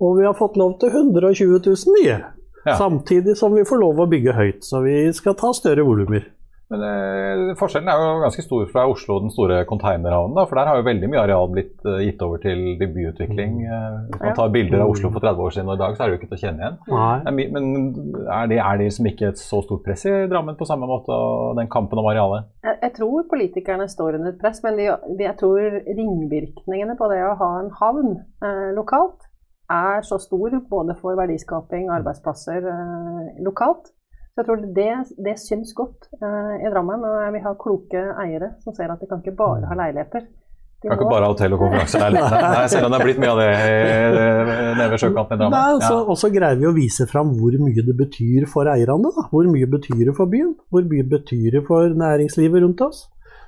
Og 0.00 0.18
vi 0.20 0.26
har 0.26 0.36
fått 0.38 0.58
lov 0.60 0.76
til 0.80 0.92
120 0.92 1.60
000 1.64 1.96
nye. 1.98 2.18
Ja. 2.66 2.76
Samtidig 2.78 3.36
som 3.38 3.54
vi 3.54 3.64
får 3.66 3.80
lov 3.80 4.00
å 4.02 4.08
bygge 4.10 4.34
høyt. 4.36 4.64
Så 4.66 4.82
vi 4.84 4.98
skal 5.16 5.38
ta 5.38 5.52
større 5.56 5.86
volumer. 5.86 6.28
Men 6.72 6.82
eh, 6.82 7.52
Forskjellen 7.58 7.88
er 7.90 8.00
jo 8.00 8.22
ganske 8.24 8.42
stor 8.42 8.64
fra 8.72 8.86
Oslo, 8.90 9.20
den 9.22 9.30
store 9.30 9.60
containerhavnen. 9.70 10.38
For 10.48 10.58
der 10.58 10.70
har 10.70 10.80
jo 10.80 10.86
veldig 10.88 11.10
mye 11.12 11.22
areal 11.22 11.50
blitt 11.52 11.86
eh, 11.86 12.00
gitt 12.08 12.24
over 12.26 12.42
til 12.42 12.74
byutvikling. 12.80 13.60
Uh, 13.70 14.00
hvis 14.10 14.24
man 14.24 14.34
tar 14.38 14.50
bilder 14.54 14.82
av 14.82 14.94
Oslo 14.94 15.12
for 15.14 15.22
30 15.22 15.44
år 15.46 15.54
siden 15.54 15.70
og 15.70 15.78
i 15.78 15.82
dag, 15.84 15.94
så 15.94 16.02
er 16.02 16.10
det 16.10 16.16
jo 16.16 16.20
ikke 16.20 16.30
til 16.32 16.38
å 16.38 16.42
kjenne 16.42 16.64
igjen. 16.64 16.80
Nei. 16.90 17.46
Men 17.54 17.70
er 18.24 18.50
det, 18.50 18.58
er 18.58 18.80
det 18.80 18.88
liksom 18.88 19.10
ikke 19.12 19.30
et 19.30 19.42
så 19.42 19.62
stort 19.62 19.84
press 19.86 20.06
i 20.10 20.16
Drammen 20.30 20.58
på 20.58 20.66
samme 20.66 20.90
måte, 20.90 21.14
og 21.14 21.54
den 21.60 21.70
kampen 21.70 22.02
om 22.02 22.10
arealet? 22.10 22.50
Jeg, 22.66 22.80
jeg 22.82 22.94
tror 22.98 23.30
politikerne 23.30 23.86
står 23.92 24.18
under 24.18 24.34
et 24.34 24.42
press, 24.42 24.58
men 24.66 24.80
de, 24.80 24.90
de, 25.12 25.22
jeg 25.28 25.38
tror 25.38 25.80
ringvirkningene 25.86 26.98
på 26.98 27.10
det 27.14 27.22
å 27.28 27.36
ha 27.44 27.52
en 27.60 27.70
havn 27.78 28.14
uh, 28.42 28.70
lokalt 28.74 29.30
er 29.70 30.02
så 30.06 30.18
stor 30.22 30.58
både 30.70 30.94
for 30.98 31.18
verdiskaping 31.18 31.88
og 31.88 31.96
arbeidsplasser 32.00 32.68
lokalt 33.42 33.88
så 34.36 34.42
jeg 34.42 34.48
tror 34.50 34.64
det, 34.76 34.90
det 35.24 35.32
syns 35.40 35.70
godt 35.72 36.10
uh, 36.20 36.56
i 36.60 36.68
Drammen. 36.68 37.04
Og 37.08 37.30
vi 37.32 37.40
har 37.40 37.54
kloke 37.56 38.02
eiere 38.20 38.50
som 38.60 38.74
ser 38.76 38.90
at 38.92 39.00
de 39.00 39.08
kan 39.08 39.22
ikke 39.22 39.32
bare 39.32 39.64
ha 39.70 39.76
leiligheter. 39.78 40.26
De 40.84 40.90
kan 40.90 40.98
ikke 40.98 41.08
bare 41.08 41.24
ha 41.24 41.30
hotell 41.30 41.54
og 41.56 41.62
konferanseleiligheter. 41.62 42.66
selv 42.68 42.84
om 42.84 42.92
det 42.92 42.98
er 42.98 43.06
blitt 43.06 43.20
mye 43.22 43.30
av 43.32 43.38
det 43.40 43.46
eh, 43.64 44.16
nede 44.76 44.88
ved 44.92 45.00
sjøkanten 45.00 45.38
i 45.38 45.40
Drammen. 45.40 45.54
Nei, 45.56 45.70
altså, 45.78 45.94
ja. 45.94 46.02
Og 46.04 46.18
så 46.20 46.28
greier 46.34 46.58
vi 46.60 46.66
å 46.68 46.72
vise 46.76 47.06
fram 47.08 47.30
hvor 47.38 47.56
mye 47.62 47.84
det 47.86 47.94
betyr 47.96 48.44
for 48.52 48.68
eierne. 48.68 49.12
Da. 49.16 49.24
Hvor 49.30 49.48
mye 49.48 49.68
betyr 49.72 50.02
det 50.10 50.14
for 50.18 50.28
byen? 50.34 50.50
Hvor 50.68 50.84
mye 50.90 51.06
betyr 51.14 51.46
det 51.54 51.62
for 51.70 51.94
næringslivet 52.02 52.64
rundt 52.66 52.82
oss? 52.84 53.06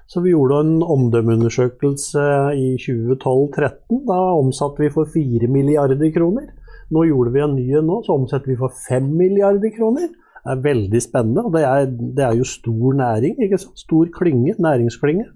Så 0.08 0.22
vi 0.24 0.32
gjorde 0.32 0.62
en 0.64 0.78
omdømmeundersøkelse 0.80 2.24
i 2.56 2.70
2012-2013. 2.80 4.06
Da 4.08 4.22
omsatte 4.38 4.86
vi 4.86 4.88
for 4.94 5.12
4 5.12 5.52
milliarder 5.52 6.08
kroner. 6.16 6.48
Nå 6.96 7.04
gjorde 7.10 7.34
vi 7.36 7.44
en 7.44 7.54
ny 7.58 7.66
en 7.76 7.86
nå, 7.92 8.00
så 8.08 8.16
omsetter 8.16 8.54
vi 8.54 8.56
for 8.56 8.72
5 8.88 9.12
milliarder 9.20 9.68
kroner 9.76 10.08
er 10.46 10.62
veldig 10.62 11.02
spennende. 11.02 11.44
og 11.44 11.52
Det 11.56 11.64
er, 11.64 11.86
det 11.88 12.24
er 12.24 12.38
jo 12.38 12.44
stor 12.44 12.94
næring, 12.98 13.38
ikke 13.42 13.58
sant? 13.58 13.78
stor 13.78 14.10
klynge, 14.14 14.54
næringsklynge. 14.58 15.26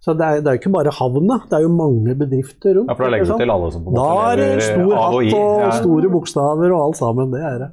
Så 0.00 0.14
det 0.16 0.24
er, 0.24 0.40
det 0.40 0.48
er 0.48 0.56
ikke 0.56 0.72
bare 0.72 0.92
havna, 0.96 1.42
det 1.50 1.58
er 1.58 1.66
jo 1.66 1.72
mange 1.76 2.14
bedrifter 2.16 2.78
rundt. 2.78 2.88
Ja, 2.88 2.96
for 2.96 3.04
Da 3.04 3.10
legger 3.12 3.28
du 3.28 3.42
til 3.42 3.52
alle 3.52 3.72
som 3.72 3.84
på 3.84 3.92
Da 3.98 4.06
er 4.30 4.40
det 4.40 4.62
stor 4.64 4.94
hatt 4.96 5.18
og, 5.18 5.26
ja. 5.60 5.70
store 5.76 6.12
bokstaver 6.14 6.72
og 6.72 6.84
alt 6.86 6.96
sammen. 6.96 7.34
Det 7.34 7.42
er 7.44 7.58
det. 7.64 7.70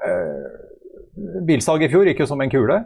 Uh, 0.00 1.44
bilsalget 1.48 1.90
i 1.90 1.92
fjor 1.92 2.08
gikk 2.08 2.24
jo 2.24 2.28
som 2.30 2.40
en 2.40 2.52
kule. 2.52 2.78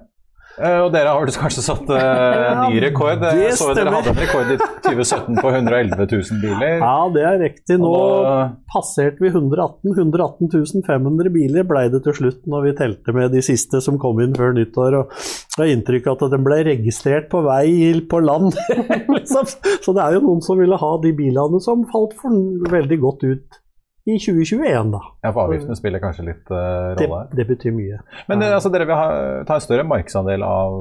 Uh, 0.55 0.85
og 0.85 0.93
dere 0.95 1.11
har 1.11 1.31
kanskje 1.35 1.64
satt 1.67 1.88
uh, 1.90 2.67
ny 2.69 2.79
rekord. 2.85 3.23
Det 3.25 3.51
så 3.59 3.73
dere 3.75 3.90
hadde 3.95 4.12
en 4.12 4.21
rekord 4.21 4.53
i 4.55 4.59
2017 4.87 5.40
på 5.40 5.51
111 5.51 5.97
000 5.99 6.43
biler. 6.43 6.77
Ja, 6.79 6.95
det 7.14 7.25
er 7.27 7.40
riktig. 7.43 7.79
Nå 7.83 7.95
da... 8.23 8.37
passerte 8.71 9.25
vi 9.25 9.33
118 9.33 9.97
118 9.97 10.85
500 10.87 11.33
biler 11.35 11.67
ble 11.67 11.88
det 11.93 12.05
til 12.07 12.19
slutt 12.21 12.47
når 12.51 12.69
vi 12.69 12.77
telte 12.79 13.17
med 13.17 13.35
de 13.35 13.43
siste 13.45 13.83
som 13.85 13.99
kom 14.03 14.23
inn 14.23 14.37
før 14.38 14.55
nyttår. 14.55 15.01
Og 15.01 15.19
jeg 15.57 15.62
har 15.62 15.75
inntrykk 15.75 16.09
av 16.12 16.23
at 16.29 16.37
den 16.37 16.47
ble 16.47 16.61
registrert 16.71 17.29
på 17.33 17.43
vei 17.47 17.67
på 18.11 18.23
land. 18.23 18.55
Liksom. 19.14 19.51
Så 19.83 19.95
det 19.95 20.05
er 20.05 20.17
jo 20.17 20.25
noen 20.29 20.43
som 20.45 20.59
ville 20.61 20.79
ha 20.79 20.95
de 21.03 21.12
bilene 21.17 21.61
som 21.62 21.85
falt 21.90 22.14
for 22.21 22.71
veldig 22.71 23.03
godt 23.03 23.27
ut 23.27 23.61
i 24.05 24.19
2021, 24.19 24.90
da. 24.93 25.01
Ja, 25.25 25.31
For 25.33 25.47
avgiftene 25.47 25.77
spiller 25.79 26.01
kanskje 26.03 26.27
litt 26.27 26.51
uh, 26.53 26.93
rolle? 26.99 27.21
Det, 27.31 27.38
det, 27.38 27.45
betyr 27.49 27.73
mye. 27.73 28.01
Men 28.29 28.43
uh, 28.45 28.51
altså, 28.59 28.69
dere 28.73 28.85
vil 28.88 28.99
ha, 28.99 29.07
ta 29.49 29.57
en 29.57 29.64
større 29.64 29.87
markedsandel 29.88 30.45
av 30.45 30.75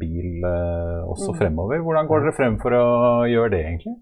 bil 0.00 0.46
uh, 0.46 1.04
også 1.04 1.34
mm. 1.34 1.40
fremover. 1.42 1.82
Hvordan 1.84 2.08
går 2.08 2.24
dere 2.24 2.36
frem 2.38 2.56
for 2.62 2.76
å 2.78 2.86
gjøre 3.28 3.52
det, 3.52 3.60
egentlig? 3.68 3.98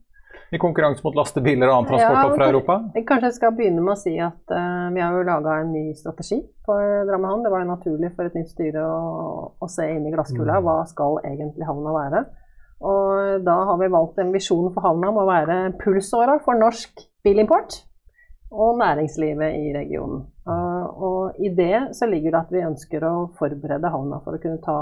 I 0.55 0.61
konkurranse 0.63 1.03
mot 1.05 1.19
lastebiler 1.19 1.69
og 1.69 1.75
annen 1.75 1.89
transport 1.91 2.31
ja, 2.31 2.37
fra 2.39 2.47
Europa? 2.53 2.77
Kanskje 2.95 3.27
jeg 3.27 3.37
skal 3.37 3.57
begynne 3.59 3.83
med 3.83 3.93
å 3.93 3.99
si 4.01 4.15
at 4.17 4.55
vi 4.95 5.03
har 5.03 5.13
jo 5.13 5.27
laga 5.27 5.59
en 5.61 5.75
ny 5.75 5.83
strategi 5.99 6.39
for 6.65 7.03
Drammenhavn. 7.05 7.43
Det 7.45 7.53
var 7.53 7.67
jo 7.67 7.69
naturlig 7.69 8.13
for 8.15 8.31
et 8.31 8.39
nytt 8.39 8.55
styre 8.55 8.81
å, 8.81 8.95
å 9.61 9.69
se 9.69 9.85
inn 9.93 10.07
i 10.09 10.15
glasskula. 10.15 10.57
Mm. 10.57 10.65
Hva 10.65 10.79
skal 10.89 11.21
egentlig 11.29 11.69
havna 11.69 11.93
være? 11.99 12.23
Og 12.89 13.45
da 13.45 13.59
har 13.69 13.83
vi 13.83 13.91
valgt 13.93 14.23
en 14.23 14.33
visjon 14.33 14.71
for 14.73 14.87
havna 14.87 15.13
om 15.13 15.21
å 15.21 15.29
være 15.29 15.59
pulsåra 15.83 16.39
for 16.47 16.57
norsk 16.57 17.05
bilimport 17.27 17.83
og 18.51 18.79
næringslivet 18.81 19.57
i 19.59 19.73
regionen. 19.77 20.23
Og 20.49 21.37
i 21.39 21.51
det 21.55 21.97
så 21.97 22.07
ligger 22.07 22.33
det 22.33 22.41
at 22.41 22.55
vi 22.55 22.65
ønsker 22.65 23.05
å 23.05 23.29
forberede 23.39 23.93
havna 23.93 24.23
for 24.25 24.37
å 24.37 24.41
kunne 24.43 24.63
ta, 24.65 24.79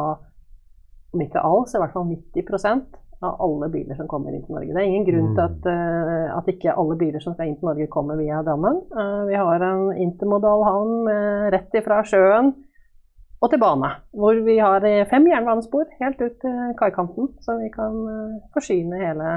om 1.15 1.25
ikke 1.25 1.43
all, 1.43 1.67
så 1.67 1.79
i 1.79 1.83
hvert 1.83 1.97
fall 1.97 2.07
90% 2.13 3.01
av 3.25 3.41
alle 3.41 3.71
biler 3.73 3.97
som 3.97 4.09
kommer 4.11 4.35
inn 4.35 4.45
til 4.45 4.55
Norge. 4.55 4.75
Det 4.75 4.83
er 4.83 4.91
ingen 4.91 5.07
grunn 5.07 5.33
til 5.33 5.41
mm. 5.41 5.47
at, 5.49 5.69
uh, 5.73 6.37
at 6.37 6.51
ikke 6.53 6.77
alle 6.77 6.99
biler 7.01 7.23
som 7.25 7.35
skal 7.35 7.49
inn 7.49 7.57
til 7.59 7.71
Norge, 7.71 7.89
kommer 7.93 8.21
via 8.21 8.43
Drammen. 8.45 8.83
Uh, 8.93 9.25
vi 9.31 9.39
har 9.41 9.65
en 9.65 9.89
intermodal 10.05 10.65
havn 10.69 11.11
rett 11.55 11.79
ifra 11.81 12.03
sjøen 12.07 12.53
og 13.41 13.51
til 13.53 13.61
bane, 13.61 13.89
hvor 14.17 14.39
vi 14.47 14.57
har 14.61 14.85
fem 15.11 15.27
jernbanespor 15.29 15.91
helt 16.01 16.23
ut 16.23 16.39
til 16.41 16.77
kaikanten, 16.79 17.29
så 17.45 17.59
vi 17.61 17.69
kan 17.75 17.99
forsyne 18.55 19.01
hele 19.01 19.33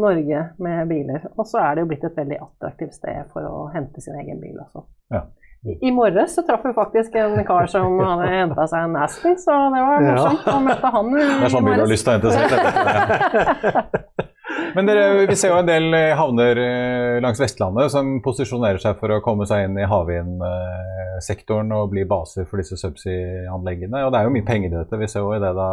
Norge 0.00 0.42
med 0.58 0.90
biler. 0.90 1.28
Og 1.36 1.46
så 1.46 1.60
er 1.62 1.76
det 1.76 1.84
jo 1.84 1.90
blitt 1.92 2.04
et 2.06 2.16
veldig 2.18 2.40
attraktivt 2.42 2.96
sted 2.96 3.30
for 3.32 3.46
å 3.46 3.64
hente 3.74 4.02
sin 4.02 4.18
egen 4.20 4.40
bil 4.42 4.58
også. 4.58 4.84
Ja. 5.14 5.24
I 5.64 5.90
morges 5.96 6.34
så 6.36 6.42
traff 6.44 6.60
vi 6.64 6.74
faktisk 6.76 7.14
en 7.16 7.38
kar 7.48 7.66
som 7.72 7.96
hadde 7.96 8.26
henta 8.28 8.66
seg 8.68 8.84
en 8.84 8.98
Aston, 9.00 9.38
så 9.40 9.54
det 9.72 9.80
var 9.80 10.02
morsomt 10.04 10.50
å 10.52 10.58
møte 10.60 10.90
han 10.92 11.08
i. 11.14 11.22
Det 11.22 11.46
er 11.46 11.54
sånn 11.54 11.64
bil 11.64 11.78
du 11.78 11.84
har 11.86 11.92
lyst 11.94 12.04
til 12.04 12.12
å 12.12 12.18
hente 12.18 12.34
selv? 12.34 14.20
Men 14.74 14.88
dere, 14.90 15.04
vi 15.30 15.36
ser 15.38 15.52
jo 15.52 15.60
en 15.62 15.68
del 15.68 15.94
havner 16.18 16.58
eh, 16.60 17.16
langs 17.22 17.40
Vestlandet 17.40 17.92
som 17.94 18.18
posisjonerer 18.24 18.82
seg 18.82 18.98
for 19.00 19.14
å 19.14 19.22
komme 19.24 19.46
seg 19.48 19.68
inn 19.68 19.78
i 19.78 19.86
havvindsektoren 19.88 21.72
og 21.78 21.92
bli 21.94 22.04
baser 22.10 22.44
for 22.50 22.60
disse 22.60 22.76
subsea-anleggene. 22.80 24.02
Og 24.04 24.12
det 24.12 24.20
er 24.20 24.28
jo 24.28 24.34
mye 24.34 24.46
penger 24.46 24.72
i 24.72 24.76
dette. 24.76 25.00
Vi 25.00 25.08
ser 25.10 25.24
jo 25.24 25.32
i 25.36 25.40
det 25.42 25.52
da, 25.56 25.68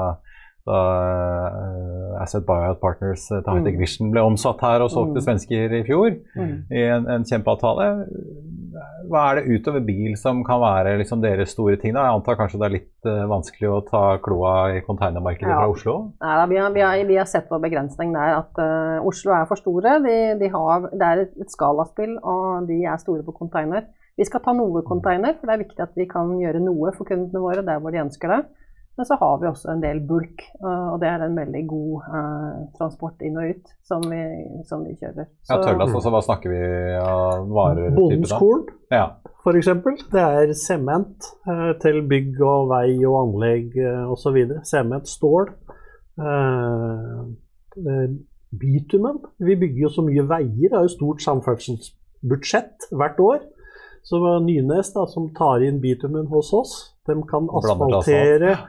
da 0.67 0.79
uh, 1.49 2.21
Asset 2.21 2.45
Buyout 2.45 2.79
Partners 2.81 3.25
uh, 3.33 3.41
mm. 3.41 3.69
Vision 3.79 4.11
ble 4.13 4.23
omsatt 4.25 4.61
her 4.65 4.83
og 4.85 4.91
solgt 4.93 5.15
til 5.15 5.21
mm. 5.21 5.27
svensker 5.27 5.75
i 5.79 5.83
fjor 5.87 6.11
mm. 6.37 6.55
i 6.69 6.83
en, 6.85 7.07
en, 7.09 7.25
kjempeavtale. 7.27 7.87
Hva 9.11 9.23
er 9.29 9.39
det 9.39 9.57
utover 9.57 9.83
bil 9.85 10.13
som 10.19 10.43
kan 10.47 10.61
være 10.61 10.93
liksom 11.01 11.23
deres 11.23 11.55
store 11.55 11.79
ting? 11.81 11.95
Da? 11.97 12.05
Jeg 12.07 12.19
antar 12.19 12.37
kanskje 12.39 12.61
det 12.61 12.67
er 12.67 12.75
litt 12.77 13.09
uh, 13.09 13.23
vanskelig 13.31 13.71
å 13.71 13.79
ta 13.87 14.03
kloa 14.23 14.53
i 14.77 14.83
containermarkedet 14.85 15.49
ja. 15.49 15.63
fra 15.63 15.73
Oslo? 15.73 15.97
Nei, 16.21 16.35
da, 16.39 16.45
vi, 16.51 16.61
har, 16.61 16.75
vi, 16.77 16.85
har, 16.85 17.07
vi, 17.09 17.17
har, 17.19 17.29
sett 17.31 17.49
vår 17.49 17.65
begrensning 17.65 18.13
der. 18.15 18.37
At 18.43 18.61
Oslo 19.07 19.33
er 19.35 19.49
for 19.49 19.59
store. 19.59 19.97
De, 20.05 20.19
de 20.41 20.53
har, 20.53 20.87
det 20.93 21.09
er 21.09 21.25
et, 21.25 21.35
et 21.41 21.53
skalaspill, 21.57 22.19
og 22.21 22.69
de 22.69 22.83
er 22.85 23.01
store 23.01 23.25
på 23.25 23.35
container. 23.41 23.89
Vi 24.19 24.27
skal 24.27 24.43
ta 24.45 24.53
noe 24.53 24.83
container, 24.85 25.33
for 25.39 25.49
det 25.49 25.55
er 25.55 25.63
viktig 25.63 25.81
at 25.81 25.95
vi 25.97 26.05
kan 26.09 26.35
gjøre 26.37 26.61
noe 26.61 26.91
for 26.93 27.07
kundene 27.07 27.41
våre 27.41 27.63
der 27.65 27.79
hvor 27.81 27.93
de 27.95 28.03
ønsker 28.03 28.29
det. 28.29 28.41
Men 29.01 29.05
så 29.05 29.15
har 29.17 29.37
vi 29.41 29.47
også 29.49 29.71
en 29.71 29.79
del 29.81 29.99
bulk, 30.05 30.43
og 30.61 30.99
det 31.01 31.07
er 31.09 31.23
en 31.25 31.33
veldig 31.33 31.61
god 31.65 32.09
uh, 32.13 32.57
transport 32.77 33.23
inn 33.25 33.39
og 33.41 33.47
ut 33.49 33.69
som 33.89 34.03
vi, 34.05 34.19
som 34.69 34.83
vi 34.85 34.91
kjører. 34.93 35.25
Så, 35.41 35.55
ja, 35.55 35.55
Tørrlast, 35.57 35.95
altså, 35.97 36.11
hva 36.13 36.19
snakker 36.21 36.51
vi 36.53 36.59
av 37.01 37.47
varer? 37.49 37.87
Bondeskål, 37.95 38.59
ja. 38.93 39.07
f.eks. 39.41 39.71
Det 40.11 40.21
er 40.21 40.53
sement 40.53 41.31
uh, 41.49 41.71
til 41.81 41.97
bygg 42.11 42.37
og 42.45 42.69
vei 42.69 42.91
og 42.99 43.15
anlegg 43.23 43.73
uh, 43.81 44.11
osv. 44.13 44.37
Sement, 44.69 45.09
stål. 45.09 45.49
Uh, 46.21 47.33
bitumen. 48.61 49.17
Vi 49.41 49.55
bygger 49.63 49.87
jo 49.87 49.91
så 49.95 50.05
mye 50.05 50.27
veier, 50.29 50.67
det 50.67 50.77
er 50.77 50.85
jo 50.85 50.91
stort 50.93 51.25
samferdselsbudsjett 51.25 52.85
hvert 52.93 53.17
år. 53.31 53.41
Så 54.05 54.21
Nynes, 54.45 54.93
da, 54.93 55.07
som 55.09 55.31
tar 55.33 55.65
inn 55.65 55.81
bitumen 55.81 56.29
hos 56.29 56.53
oss, 56.53 56.75
de 57.09 57.17
kan 57.33 57.49
asfaltere 57.49 58.59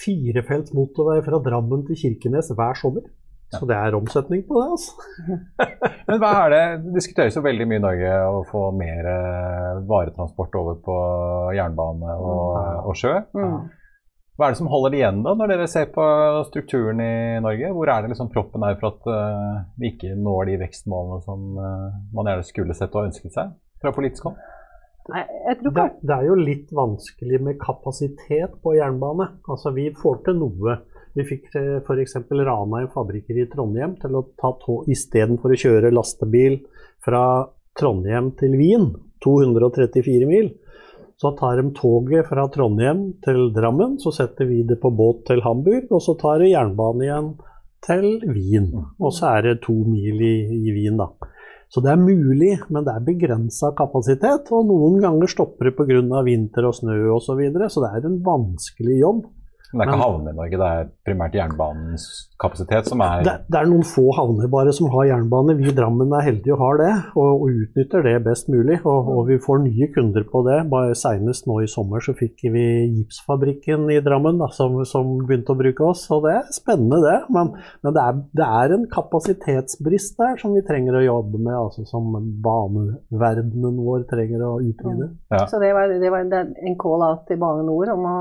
firefelts 0.00 0.72
motorvei 0.76 1.18
fra 1.26 1.40
Drammen 1.44 1.84
til 1.88 1.98
Kirkenes 2.04 2.52
hver 2.56 2.78
sommer. 2.78 3.04
Så 3.52 3.66
det 3.68 3.76
er 3.76 3.92
omsetning 3.92 4.46
på 4.48 4.56
det, 4.56 4.68
altså. 4.72 4.92
Men 6.08 6.20
hva 6.22 6.30
er 6.46 6.54
det, 6.54 6.62
Det 6.86 6.94
diskuteres 6.96 7.36
jo 7.36 7.42
veldig 7.44 7.66
mye 7.68 7.80
i 7.80 7.84
Norge 7.84 8.14
å 8.32 8.38
få 8.48 8.62
mer 8.76 9.08
eh, 9.12 9.82
varetransport 9.90 10.56
over 10.56 10.78
på 10.86 10.96
jernbane 11.58 12.16
og, 12.16 12.56
og 12.88 12.96
sjø. 12.96 13.12
Mm. 13.36 13.58
Hva 14.40 14.48
er 14.48 14.54
det 14.54 14.60
som 14.62 14.70
holder 14.72 14.94
det 14.94 15.00
igjen 15.02 15.20
da, 15.26 15.34
når 15.36 15.52
dere 15.52 15.68
ser 15.68 15.90
på 15.92 16.04
strukturen 16.48 17.02
i 17.04 17.12
Norge? 17.44 17.74
Hvor 17.76 17.92
er 17.92 18.00
det 18.00 18.14
liksom 18.14 18.32
proppen 18.32 18.64
er 18.64 18.78
for 18.80 18.94
at 18.94 19.10
uh, 19.12 19.60
vi 19.76 19.92
ikke 19.92 20.14
når 20.16 20.48
de 20.48 20.56
vekstmålene 20.64 21.20
som 21.26 21.44
uh, 21.60 21.92
man 22.16 22.30
gjerne 22.30 22.48
skulle 22.48 22.76
sett 22.78 22.96
og 22.96 23.10
ønsket 23.10 23.36
seg 23.36 23.52
fra 23.84 23.92
politisk 23.92 24.30
hold? 24.30 24.40
Nei, 25.10 25.22
det, 25.58 25.72
det, 25.74 26.14
er 26.14 26.26
jo 26.28 26.36
litt 26.38 26.68
vanskelig 26.70 27.40
med 27.42 27.58
kapasitet 27.60 28.54
på 28.62 28.76
jernbane. 28.76 29.26
Altså, 29.50 29.72
vi 29.74 29.88
får 29.98 30.20
til 30.28 30.38
noe. 30.38 30.76
Vi 31.16 31.24
fikk 31.26 31.50
f.eks. 31.82 32.16
Ranheim 32.30 32.88
fabrikker 32.94 33.40
i 33.42 33.48
Trondheim 33.50 33.96
til 34.00 34.16
å 34.16 34.24
ta 34.38 34.52
tog 34.62 34.86
istedenfor 34.92 35.52
å 35.52 35.58
kjøre 35.64 35.92
lastebil 35.92 36.60
fra 37.02 37.24
Trondheim 37.78 38.30
til 38.38 38.54
Wien, 38.60 38.92
234 39.24 40.28
mil. 40.30 40.52
Så 41.18 41.34
tar 41.38 41.58
de 41.60 41.68
toget 41.76 42.26
fra 42.30 42.46
Trondheim 42.50 43.04
til 43.22 43.50
Drammen, 43.54 43.98
så 44.02 44.10
setter 44.14 44.48
vi 44.48 44.62
det 44.66 44.80
på 44.82 44.90
båt 44.94 45.26
til 45.28 45.42
Hamburg, 45.44 45.90
og 45.90 46.02
så 46.02 46.16
tar 46.18 46.42
det 46.42 46.54
jernbane 46.54 47.06
igjen 47.06 47.28
til 47.82 48.08
Wien. 48.30 48.70
Og 48.98 49.12
så 49.14 49.34
er 49.36 49.46
det 49.46 49.60
to 49.66 49.76
mil 49.86 50.22
i, 50.22 50.34
i 50.62 50.74
Wien, 50.74 50.98
da. 50.98 51.10
Så 51.72 51.80
det 51.80 51.88
er 51.94 52.00
mulig, 52.00 52.58
men 52.68 52.84
det 52.84 52.92
er 52.92 53.04
begrensa 53.06 53.70
kapasitet. 53.76 54.50
Og 54.52 54.66
noen 54.68 54.98
ganger 55.00 55.30
stopper 55.30 55.70
det 55.70 55.76
pga. 55.78 56.20
vinter 56.26 56.68
og 56.68 56.76
snø 56.76 56.98
osv. 57.14 57.24
Så, 57.24 57.36
videre, 57.38 57.70
så 57.72 57.84
det 57.84 57.92
er 57.96 58.08
en 58.08 58.18
vanskelig 58.26 58.98
jobb. 59.00 59.22
Men 59.72 59.86
det 59.86 59.88
er 59.88 59.94
ikke 59.94 60.04
havnene 60.04 60.32
i 60.32 60.36
Norge, 60.36 60.58
det 60.60 60.68
er 60.68 60.88
primært 61.06 61.36
jernbanens 61.36 62.06
kapasitet 62.42 62.88
som 62.90 63.02
er 63.04 63.22
det, 63.24 63.34
det, 63.46 63.58
er 63.58 63.68
noen 63.70 63.84
få 63.86 64.04
havner 64.16 64.50
bare 64.52 64.72
som 64.74 64.90
har 64.92 65.06
jernbane. 65.08 65.54
Vi 65.56 65.70
i 65.70 65.74
Drammen 65.76 66.12
er 66.16 66.26
heldige 66.26 66.56
og 66.56 66.60
har 66.60 66.80
det, 66.80 66.90
og, 67.14 67.44
og 67.46 67.62
utnytter 67.62 68.04
det 68.04 68.14
best 68.26 68.50
mulig. 68.52 68.80
Og, 68.82 69.08
og, 69.14 69.22
vi 69.30 69.38
får 69.42 69.62
nye 69.64 69.88
kunder 69.94 70.26
på 70.28 70.42
det. 70.48 70.58
Bare 70.72 70.96
Senest 70.98 71.48
nå 71.48 71.60
i 71.62 71.70
sommer 71.70 72.04
så 72.04 72.14
fikk 72.18 72.44
vi 72.52 72.66
Gipsfabrikken 72.98 73.88
i 73.94 74.00
Drammen 74.04 74.42
da, 74.42 74.50
som, 74.52 74.76
som, 74.88 75.14
begynte 75.22 75.54
å 75.54 75.60
bruke 75.62 75.88
oss. 75.92 76.04
Og 76.12 76.26
det 76.26 76.36
er 76.40 76.52
spennende, 76.54 77.00
det. 77.06 77.18
Men, 77.32 77.54
men 77.84 77.96
det, 77.96 78.04
er, 78.04 78.20
det, 78.42 78.50
er, 78.62 78.76
en 78.76 78.86
kapasitetsbrist 78.92 80.20
der 80.20 80.36
som 80.42 80.56
vi 80.56 80.64
trenger 80.66 80.98
å 80.98 81.06
jobbe 81.06 81.40
med, 81.40 81.56
altså 81.56 81.86
som 81.88 82.12
baneverdenen 82.44 83.80
vår 83.86 84.04
trenger 84.10 84.44
å 84.50 84.52
utvide. 84.60 85.12
Ja. 85.32 85.46
Så 85.48 85.62
det 85.62 85.72
var, 85.76 85.92
det 86.02 86.12
var 86.12 86.28
en 86.28 86.78
call-out 86.80 87.26
til 87.30 87.40
Bane 87.40 87.64
Nor 87.66 87.96
om 87.96 88.08
å 88.08 88.18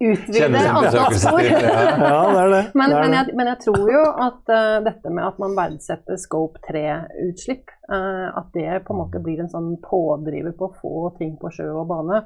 utvide 0.00 0.60
antallsord. 0.70 1.42
ja, 1.42 2.20
det 2.32 2.44
det. 2.50 2.62
Men, 2.74 2.90
det 2.90 3.00
men, 3.00 3.16
jeg, 3.16 3.34
men, 3.34 3.50
jeg, 3.52 3.58
tror 3.64 3.90
jo 3.92 4.04
at 4.26 4.52
uh, 4.52 4.76
dette 4.84 5.12
med 5.12 5.26
at 5.26 5.42
man 5.42 5.56
verdsetter 5.58 6.20
Scope 6.20 6.62
3-utslipp, 6.68 7.74
uh, 7.90 7.96
eh, 7.98 8.28
at 8.40 8.48
det 8.56 8.80
på 8.86 8.94
en 8.94 9.02
måte 9.02 9.22
blir 9.24 9.42
en 9.44 9.52
sånn 9.52 9.74
pådriver 9.84 10.56
på 10.58 10.70
å 10.70 10.76
få 10.80 11.04
ting 11.18 11.36
på 11.40 11.52
sjø 11.54 11.70
og 11.72 11.86
bane. 11.90 12.22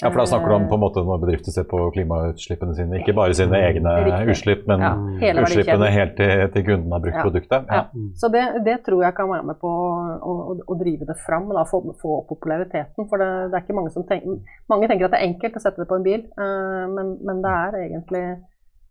Ja, 0.00 0.10
for 0.10 0.18
Da 0.18 0.26
snakker 0.26 0.48
du 0.48 0.54
om 0.54 0.64
på 0.70 0.74
en 0.74 0.82
måte 0.82 1.02
når 1.06 1.20
bedrifter 1.22 1.54
ser 1.54 1.66
på 1.68 1.78
klimautslippene 1.94 2.74
sine, 2.74 2.98
ikke 3.02 3.14
bare 3.14 3.34
sine 3.38 3.58
egne 3.68 3.92
utslipp, 4.32 4.64
men 4.70 4.82
ja, 4.82 4.92
utslippene 5.44 5.90
helt 5.94 6.16
til, 6.18 6.46
til 6.54 6.64
kunden 6.66 6.94
har 6.96 7.02
brukt 7.04 7.18
ja. 7.20 7.24
produktet. 7.26 7.68
Ja. 7.70 7.82
Så 8.18 8.30
det, 8.32 8.42
det, 8.66 8.78
tror 8.86 9.04
jeg 9.04 9.14
kan 9.18 9.30
være 9.30 9.46
med 9.52 9.60
på 9.60 9.70
å, 9.70 9.90
å, 10.18 10.56
å 10.66 10.78
drive 10.80 11.06
det 11.06 11.18
fram, 11.22 11.46
da, 11.54 11.66
få, 11.68 11.84
få 12.02 12.16
opp 12.22 12.32
populariteten. 12.32 13.06
For 13.10 13.22
det, 13.22 13.28
det, 13.52 13.58
er 13.58 13.66
ikke 13.66 13.78
mange 13.78 13.92
som 13.94 14.08
tenker 14.08 14.40
Mange 14.72 14.88
tenker 14.88 15.06
at 15.06 15.14
det 15.14 15.20
er 15.20 15.28
enkelt 15.28 15.58
å 15.58 15.62
sette 15.62 15.82
det 15.84 15.88
på 15.90 15.98
en 16.00 16.06
bil, 16.06 16.24
uh, 16.40 16.88
men, 16.90 17.14
men 17.22 17.44
det 17.44 17.52
er 17.60 17.78
egentlig 17.84 18.24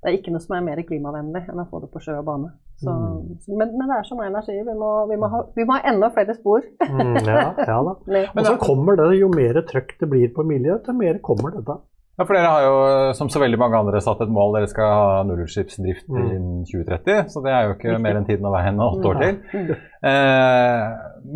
det 0.01 0.09
er 0.09 0.17
ikke 0.17 0.31
noe 0.33 0.41
som 0.41 0.55
er 0.57 0.63
mer 0.65 0.79
klimavennlig 0.81 1.43
enn 1.51 1.61
å 1.61 1.67
få 1.69 1.83
det 1.83 1.91
på 1.93 2.01
sjø 2.01 2.15
og 2.17 2.25
bane. 2.25 2.47
Så, 2.81 2.89
mm. 2.89 3.19
men, 3.53 3.75
men, 3.77 3.83
det 3.85 3.97
er 3.99 4.07
som 4.07 4.21
Einar 4.25 4.41
sier, 4.47 4.63
vi 4.65 4.73
må, 4.73 4.89
vi, 5.11 5.17
må 5.21 5.29
ha, 5.29 5.43
vi 5.53 5.65
må, 5.67 5.75
ha, 5.77 5.91
enda 5.91 6.09
flere 6.15 6.33
spor. 6.33 6.65
mm, 6.89 7.19
ja, 7.21 7.43
ja 7.67 7.77
da. 7.85 7.93
Men 8.35 8.47
så 8.47 8.55
kommer 8.61 8.97
det, 8.97 9.11
jo 9.19 9.29
mer 9.29 9.61
trøkk 9.69 9.93
det 10.01 10.09
blir 10.09 10.33
på 10.33 10.45
miljøet, 10.47 10.89
jo 10.89 10.97
mer 10.97 11.21
kommer 11.21 11.53
det 11.53 11.61
da. 11.69 11.77
Ja, 12.17 12.25
for 12.25 12.35
Dere 12.35 12.49
har 12.49 12.65
jo 12.65 12.73
som 13.17 13.29
så 13.33 13.39
veldig 13.41 13.59
mange 13.61 13.77
andre 13.77 14.01
satt 14.03 14.19
et 14.25 14.33
mål, 14.33 14.57
dere 14.57 14.67
skal 14.69 14.89
ha 14.89 15.21
nullutslippsdrift 15.29 16.09
mm. 16.09 16.17
innen 16.23 16.65
2030. 16.69 17.29
Så 17.31 17.45
det 17.45 17.53
er 17.53 17.69
jo 17.69 17.77
ikke 17.77 18.01
mer 18.01 18.17
enn 18.19 18.27
tiden 18.27 18.49
å 18.49 18.51
være 18.53 18.67
henne 18.67 18.89
åtte 18.89 19.13
år 19.13 19.21
til. 19.21 19.39
Mm. 19.53 19.71
Eh, 20.09 20.83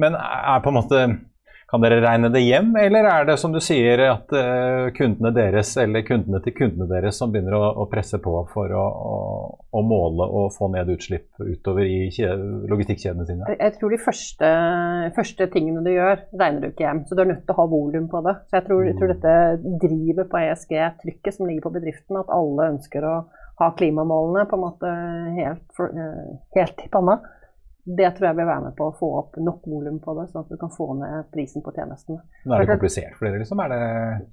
men 0.03 0.17
er 0.19 0.65
på 0.65 0.73
en 0.73 0.77
måte 0.81 1.05
kan 1.65 1.81
dere 1.81 1.97
regne 2.03 2.29
det 2.29 2.43
hjem, 2.45 2.75
eller 2.77 3.07
er 3.09 3.25
det 3.25 3.35
som 3.41 3.53
du 3.53 3.57
sier 3.63 4.01
at 4.05 4.33
uh, 4.37 4.91
kundene 4.93 5.31
deres 5.33 5.71
eller 5.81 6.03
kundene 6.05 6.41
til 6.45 6.53
kundene 6.53 6.85
deres 6.91 7.17
som 7.17 7.31
begynner 7.33 7.55
å, 7.57 7.63
å 7.81 7.87
presse 7.89 8.19
på 8.21 8.33
for 8.51 8.69
å, 8.69 8.83
å, 8.85 9.15
å, 9.73 9.81
måle 9.85 10.27
og 10.27 10.51
få 10.53 10.69
ned 10.73 10.91
utslipp 10.93 11.41
utover 11.41 11.89
i 11.89 12.11
logistikkjedene 12.69 13.25
sine? 13.25 13.55
Jeg 13.57 13.75
tror 13.79 13.95
de 13.95 14.01
første, 14.01 14.51
første, 15.17 15.49
tingene 15.55 15.81
du 15.85 15.89
gjør, 15.95 16.21
regner 16.37 16.61
du 16.61 16.69
ikke 16.69 16.85
hjem. 16.85 17.01
Så 17.09 17.17
du 17.17 17.23
er 17.23 17.31
nødt 17.33 17.45
til 17.47 17.55
å 17.55 17.59
ha 17.63 17.65
volum 17.71 18.05
på 18.13 18.21
det. 18.27 18.35
Så 18.45 18.59
jeg 18.59 18.67
tror, 18.67 18.83
jeg 18.85 18.99
tror 18.99 19.09
mm. 19.09 19.15
dette 19.15 19.79
driver 19.87 20.29
på 20.29 20.43
ESG-trykket 20.43 21.37
som 21.39 21.49
ligger 21.49 21.65
på 21.65 21.73
bedriften, 21.79 22.21
at 22.21 22.33
alle 22.35 22.69
ønsker 22.75 23.09
å 23.09 23.15
ha 23.59 23.71
klimamålene 23.79 24.45
på 24.51 24.57
en 24.57 24.63
måte 24.67 24.93
helt, 25.39 25.81
eh, 25.81 26.29
helt 26.59 26.85
i 26.85 26.91
panna 26.93 27.17
det 27.85 28.07
tror 28.15 28.31
jeg 28.31 28.37
vil 28.39 28.47
være 28.49 28.63
med 28.63 28.73
på 28.79 28.87
å 28.89 28.93
få 28.97 29.07
opp 29.19 29.35
nok 29.37 29.67
volum 29.69 29.99
på 30.01 30.15
det, 30.17 30.23
sånn 30.31 30.41
at 30.41 30.49
du 30.49 30.57
kan 30.57 30.71
få 30.73 30.87
ned 30.97 31.27
prisen 31.33 31.61
på 31.61 31.69
tjenestene. 31.75 32.17
Men 32.41 32.55
er 32.55 32.63
det 32.63 32.73
komplisert 32.73 33.13
for 33.13 33.27
dere, 33.27 33.43
liksom? 33.43 33.61
Er 33.61 33.71
det 33.73 33.81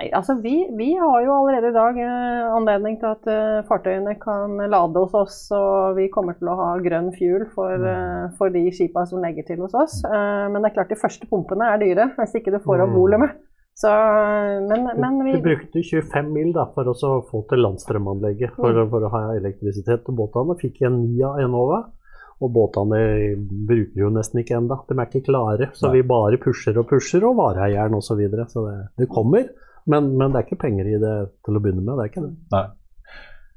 Nei, 0.01 0.09
altså 0.17 0.39
vi, 0.41 0.55
vi, 0.79 0.89
har 0.97 1.19
jo 1.27 1.35
allerede 1.37 1.69
i 1.69 1.77
dag 1.77 2.01
eh, 2.01 2.49
anledning 2.57 2.97
til 3.03 3.11
at 3.11 3.29
uh, 3.29 3.61
fartøyene 3.69 4.17
kan 4.23 4.57
lade 4.73 5.05
hos 5.05 5.17
oss, 5.21 5.39
og 5.57 6.01
vi 6.01 6.09
kommer 6.15 6.39
til 6.41 6.49
å 6.49 6.57
ha 6.63 6.73
grønn 6.81 7.13
fuel 7.19 7.45
for, 7.53 7.77
uh, 7.85 8.33
for 8.41 8.57
de 8.57 8.65
skipa 8.73 9.05
som 9.11 9.21
legger 9.21 9.51
til 9.53 9.61
hos 9.67 9.77
oss. 9.77 10.01
Uh, 10.09 10.49
men 10.49 10.63
det 10.63 10.73
er 10.73 10.79
klart 10.81 10.97
de 10.97 11.03
første 11.05 11.29
pumpene 11.29 11.69
er 11.75 11.83
dyre, 11.85 12.11
hvis 12.17 12.41
ikke 12.41 12.57
du 12.57 12.61
får 12.65 12.87
opp 12.87 12.95
mm. 12.95 13.01
volumet. 13.05 13.41
Så, 13.77 13.89
men, 14.69 14.89
men 14.97 15.25
vi... 15.25 15.37
Du 15.37 15.45
brukte 15.45 15.81
25 15.85 16.29
mil 16.33 16.53
da, 16.57 16.71
for 16.73 16.89
å 16.89 16.95
få 17.29 17.45
til 17.51 17.65
landstrømanlegget 17.67 18.57
for, 18.57 18.73
mm. 18.73 18.89
for, 18.93 19.09
å 19.09 19.13
ha 19.13 19.27
elektrisitet 19.37 20.05
til 20.07 20.17
båtene. 20.17 20.57
Fikk 20.61 20.85
en 20.89 21.03
ni 21.05 21.21
av 21.25 21.41
Enova. 21.43 21.85
Og 22.43 22.51
båtene 22.51 22.99
bruker 23.69 24.03
jo 24.03 24.11
nesten 24.11 24.43
ikke 24.43 24.57
ennå. 24.59 24.81
De 24.89 24.97
er 24.97 25.07
ikke 25.07 25.29
klare. 25.29 25.71
Så 25.79 25.87
Nei. 25.89 26.01
vi 26.01 26.09
bare 26.11 26.41
pusher 26.43 26.79
og 26.81 26.89
pusher, 26.91 27.23
og 27.29 27.37
vareeieren 27.39 27.95
osv. 27.95 28.09
Så, 28.13 28.19
videre. 28.19 28.49
så 28.51 28.65
det, 28.67 28.79
det 28.99 29.11
kommer. 29.13 29.47
Men, 29.87 30.13
men, 30.19 30.33
det 30.33 30.41
er 30.41 30.49
ikke 30.49 30.65
penger 30.65 30.91
i 30.91 30.99
det 31.01 31.15
til 31.47 31.59
å 31.59 31.63
begynne 31.63 31.85
med. 31.85 31.95
Det 31.97 32.05
er 32.05 32.11
ikke 32.11 32.25
det. 32.27 32.33
Nei. 32.55 32.65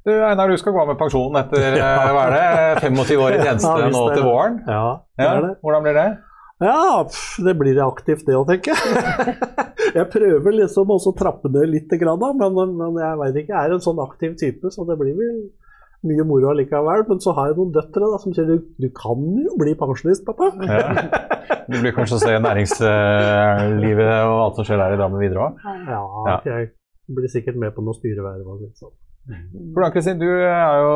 Du 0.06 0.12
Einar, 0.14 0.52
du 0.54 0.62
skal 0.62 0.76
gå 0.76 0.84
av 0.84 0.92
med 0.92 1.00
pensjon 1.00 1.38
etter 1.40 1.76
ja. 1.82 1.90
hva 2.14 2.28
er 2.28 2.36
det, 2.36 2.86
25 2.86 3.26
år 3.26 3.36
i 3.36 3.42
tjeneste 3.42 3.74
ja, 3.82 3.90
nå 3.90 4.06
til 4.14 4.26
våren. 4.28 4.62
Ja, 4.70 4.86
det 5.18 5.30
er 5.32 5.44
det. 5.48 5.54
Hvordan 5.66 5.86
blir 5.88 5.98
det? 5.98 6.08
Ja, 6.64 7.04
det 7.44 7.54
blir 7.60 7.82
aktivt 7.84 8.30
det 8.30 8.38
å 8.38 8.46
tenke. 8.48 8.78
jeg 9.98 10.06
prøver 10.14 10.56
liksom 10.62 10.94
også 10.94 11.12
å 11.12 11.18
trappe 11.18 11.52
ned 11.52 11.74
litt, 11.74 11.92
men, 11.92 12.76
men 12.78 13.02
jeg 13.02 13.20
vet 13.22 13.40
ikke, 13.42 13.52
jeg 13.58 13.60
er 13.60 13.76
en 13.76 13.84
sånn 13.84 14.00
aktiv 14.06 14.38
type, 14.40 14.72
så 14.72 14.86
det 14.88 14.96
blir 15.02 15.18
vel 15.18 15.42
mye 16.10 16.26
moro 16.28 16.52
allikevel. 16.52 17.04
Men 17.10 17.22
så 17.24 17.34
har 17.38 17.52
jeg 17.52 17.58
noen 17.60 17.74
døtre 17.76 18.10
da, 18.14 18.20
som 18.24 18.34
sier 18.36 18.48
du, 18.50 18.56
du 18.82 18.88
kan 18.96 19.22
jo 19.46 19.56
bli 19.62 19.76
pensjonist, 19.80 20.26
pappa. 20.28 20.52
Ja. 20.66 20.82
Du 21.70 21.80
blir 21.82 21.94
kanskje 21.96 22.18
å 22.18 22.22
se 22.22 22.34
næringslivet 22.42 24.12
og 24.30 24.38
alt 24.44 24.60
som 24.60 24.66
skjer 24.68 24.82
der 24.82 24.96
i 24.96 25.00
Drammen 25.00 25.22
videre 25.22 25.48
òg? 25.48 25.64
Ja, 25.90 26.02
Ja. 26.30 26.38
jeg 26.46 26.72
blir 27.16 27.30
sikkert 27.30 27.58
med 27.62 27.74
på 27.76 27.84
noe 27.86 27.98
styreverv 27.98 28.46
sånn. 28.78 28.94
Hvordan, 29.26 29.92
Kristin, 29.92 30.20
du 30.22 30.28
er 30.30 30.76
jo 30.84 30.92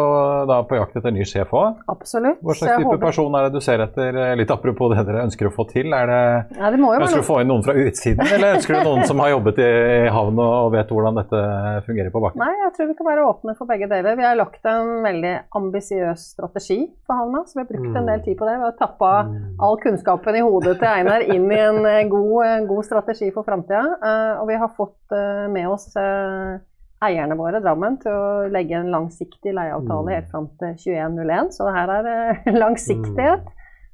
da 0.49 0.59
på 0.69 0.77
jakt 0.77 0.95
etter 0.99 1.11
ny 1.15 1.23
sjef 1.25 1.49
òg. 1.57 1.79
Absolutt. 1.89 2.37
Hva 2.45 2.53
slags 2.53 2.75
type 2.77 2.85
håper- 2.85 3.01
person 3.01 3.35
er 3.39 3.47
det 3.47 3.53
du 3.57 3.59
ser 3.65 3.81
etter? 3.81 4.15
eh, 4.21 4.35
Litt 4.37 4.51
apropos 4.53 4.91
det 4.93 5.05
dere 5.07 5.23
ønsker 5.25 5.49
å 5.49 5.53
få 5.55 5.65
til. 5.71 5.89
Er 5.93 6.05
det, 6.05 6.57
Ja, 6.59 6.69
det 6.69 6.79
må 6.79 6.93
jo 6.93 7.01
ønsker 7.01 7.23
du 7.23 7.25
å 7.25 7.29
få 7.29 7.39
inn 7.41 7.49
noen 7.49 7.63
fra 7.65 7.73
utsiden, 7.73 8.21
eller 8.35 8.55
ønsker 8.59 8.77
du 8.77 8.83
noen 8.85 9.05
som 9.09 9.19
har 9.19 9.31
jobbet 9.33 9.57
i, 9.65 9.71
havn 10.13 10.37
og, 10.39 10.71
vet 10.75 10.87
hvordan 10.93 11.17
dette 11.17 11.41
fungerer 11.87 12.11
på 12.13 12.21
bakken? 12.21 12.37
Nei, 12.45 12.53
jeg 12.65 12.73
tror 12.77 12.87
vi 12.91 12.97
kan 13.01 13.09
være 13.09 13.25
åpne 13.33 13.57
for 13.57 13.65
begge 13.65 13.89
deler. 13.89 14.15
Vi 14.15 14.23
har 14.29 14.35
lagt 14.37 14.65
en 14.65 14.93
veldig 15.03 15.33
ambisiøs 15.55 16.27
strategi 16.35 16.79
for 17.07 17.15
havna, 17.17 17.43
så 17.49 17.57
vi 17.57 17.65
har 17.65 17.69
brukt 17.73 17.97
en 17.97 18.05
del 18.13 18.21
tid 18.21 18.37
på 18.37 18.45
det. 18.45 18.57
Vi 18.61 18.67
har 18.69 18.77
tappa 18.77 19.11
all 19.59 19.77
kunnskapen 19.81 20.35
i 20.37 20.45
hodet 20.45 20.77
til 20.77 20.87
Einar 20.87 21.25
inn 21.25 21.49
i 21.51 21.59
en 21.65 21.81
eh, 21.85 22.03
god, 22.07 22.67
god 22.69 22.85
strategi 22.85 23.31
for 23.33 23.43
framtida. 23.43 23.81
Og 24.39 24.47
vi 24.47 24.55
har 24.61 24.69
fått 24.77 25.17
eh, 25.17 25.47
med 25.49 25.67
oss 25.67 25.89
eh, 25.97 26.59
eierne 27.05 27.35
våre, 27.39 27.61
Drammen, 27.63 27.97
til 28.03 28.11
å 28.11 28.47
legge 28.51 28.75
en 28.79 28.91
langsiktig 28.91 29.53
leieavtale 29.55 30.11
helt 30.17 30.29
fram 30.31 30.49
til 30.59 30.75
21.01. 30.75 31.51
Så 31.55 31.69
her 31.71 31.87
er 31.95 32.03
det 32.07 32.53
langsiktighet. 32.63 33.47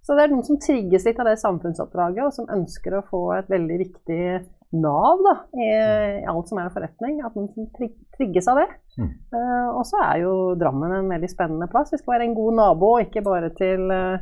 Så 0.05 0.13
det 0.15 0.23
er 0.27 0.33
noen 0.33 0.45
som 0.45 0.59
trigges 0.61 1.05
litt 1.07 1.19
av 1.19 1.25
det 1.25 1.39
samfunnsoppdraget, 1.41 2.23
og 2.27 2.33
som 2.33 2.49
ønsker 2.53 2.97
å 2.99 3.05
få 3.09 3.21
et 3.39 3.47
veldig 3.49 3.77
viktig 3.79 4.19
nav 4.75 5.21
da, 5.23 5.33
i, 5.55 5.69
i 6.21 6.25
alt 6.29 6.49
som 6.49 6.59
er 6.61 6.69
forretning. 6.73 7.21
At 7.25 7.33
noen 7.37 7.49
som 7.55 7.65
trig- 7.77 7.97
trigges 8.17 8.47
av 8.51 8.59
det. 8.61 8.67
Eh, 9.33 9.67
og 9.71 9.81
så 9.89 10.01
er 10.03 10.21
jo 10.25 10.33
Drammen 10.61 10.93
en 10.93 11.09
veldig 11.09 11.29
spennende 11.31 11.67
plass. 11.71 11.89
Vi 11.93 11.97
skal 12.01 12.17
være 12.17 12.27
en 12.29 12.37
god 12.37 12.53
nabo, 12.59 12.91
ikke 13.01 13.23
bare 13.25 13.49
til, 13.57 13.89
eh, 13.91 14.17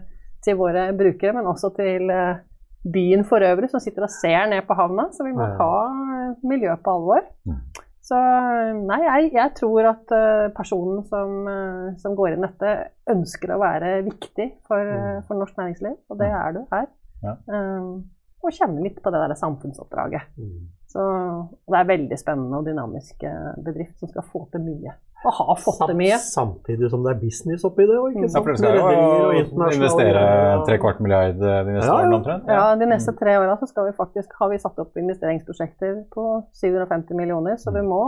til 0.45 0.55
våre 0.59 0.89
brukere, 0.95 1.33
men 1.35 1.47
også 1.51 1.73
til 1.75 2.09
eh, 2.15 2.37
byen 2.83 3.23
for 3.27 3.43
øvrig, 3.43 3.69
som 3.71 3.79
sitter 3.83 4.03
og 4.07 4.11
ser 4.11 4.47
ned 4.51 4.63
på 4.67 4.75
havna. 4.79 5.09
Så 5.15 5.23
vi 5.27 5.31
må 5.35 5.47
ta 5.59 5.71
eh, 5.89 6.33
miljøet 6.47 6.83
på 6.83 6.95
alvor. 6.95 7.27
Så 8.03 8.17
nei, 8.83 8.99
jeg, 9.05 9.29
jeg 9.31 9.51
tror 9.55 9.87
at 9.93 10.11
eh, 10.11 10.49
personen 10.55 11.05
som, 11.07 11.37
eh, 11.47 11.93
som 12.01 12.17
går 12.17 12.35
inn 12.35 12.43
dette, 12.43 12.73
ønsker 13.13 13.53
å 13.55 13.61
være 13.61 13.93
viktig 14.03 14.49
for, 14.67 14.91
eh, 14.91 15.21
for 15.27 15.39
norsk 15.39 15.55
næringsliv, 15.61 15.95
og 16.11 16.19
det 16.19 16.27
er 16.27 16.57
du 16.57 16.59
her. 16.73 16.89
Ja. 17.23 17.37
Eh, 17.47 17.87
og 18.43 18.51
kjenne 18.51 18.83
litt 18.83 18.99
på 18.99 19.13
det 19.13 19.21
der 19.23 19.37
samfunnsoppdraget. 19.39 20.35
Så 20.91 21.03
det 21.71 21.77
er 21.79 21.87
veldig 21.93 22.17
spennende 22.19 22.59
og 22.59 22.67
dynamisk 22.67 23.23
bedrift 23.63 24.03
som 24.03 24.11
skal 24.11 24.25
få 24.27 24.43
til 24.51 24.65
mye. 24.65 24.91
Og 25.23 25.35
har 25.39 25.59
fått 25.63 25.83
det 25.87 25.95
mye. 25.97 26.17
Samtidig 26.19 26.89
som 26.91 27.03
det 27.05 27.13
er 27.13 27.19
business 27.21 27.63
oppi 27.67 27.85
det 27.87 27.95
Ikke 27.95 28.25
ikke 28.25 28.29
Ja, 28.29 28.41
for 28.43 28.51
dere 28.51 28.59
skal 28.59 28.79
jo 28.83 29.75
investere 29.77 30.23
tre 30.67 30.79
kvart 30.83 31.03
milliard 31.03 31.39
eh, 31.39 31.59
de 31.67 31.75
neste 31.77 31.87
Ja, 31.87 31.93
ja. 31.93 31.99
årene 31.99 32.17
omtrent? 32.19 32.49
Ja, 32.51 32.63
De 32.79 32.89
neste 32.91 33.15
tre 33.19 33.37
åra 33.39 33.57
så 33.61 33.69
skal 33.71 33.87
vi 33.89 33.93
faktisk, 33.97 34.33
har 34.39 34.51
vi 34.51 34.59
satt 34.61 34.81
opp 34.83 34.97
investeringsprosjekter 34.99 36.01
på 36.13 36.25
750 36.59 37.15
millioner, 37.19 37.55
så 37.61 37.71
du 37.71 37.79
må, 37.87 38.01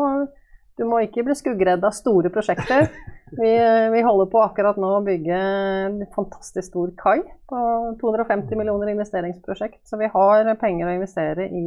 du 0.75 0.83
må 0.89 0.99
ikke 1.05 1.23
bli 1.27 1.35
skuggredd 1.39 1.85
av 1.87 1.95
store 1.95 2.31
prosjekter. 2.33 2.89
Vi, 3.35 3.49
vi 3.91 4.01
holder 4.05 4.27
på 4.29 4.37
akkurat 4.39 4.77
nå 4.79 4.89
å 4.95 5.03
bygge 5.03 5.35
en 5.35 5.95
fantastisk 6.13 6.69
stor 6.69 6.91
kai 6.95 7.23
på 7.49 7.61
250 7.99 8.53
millioner 8.55 8.91
investeringsprosjekt, 8.93 9.79
så 9.89 9.97
vi 9.97 10.07
har 10.13 10.51
penger 10.61 10.87
å 10.87 10.93
investere 10.93 11.47
i, 11.49 11.63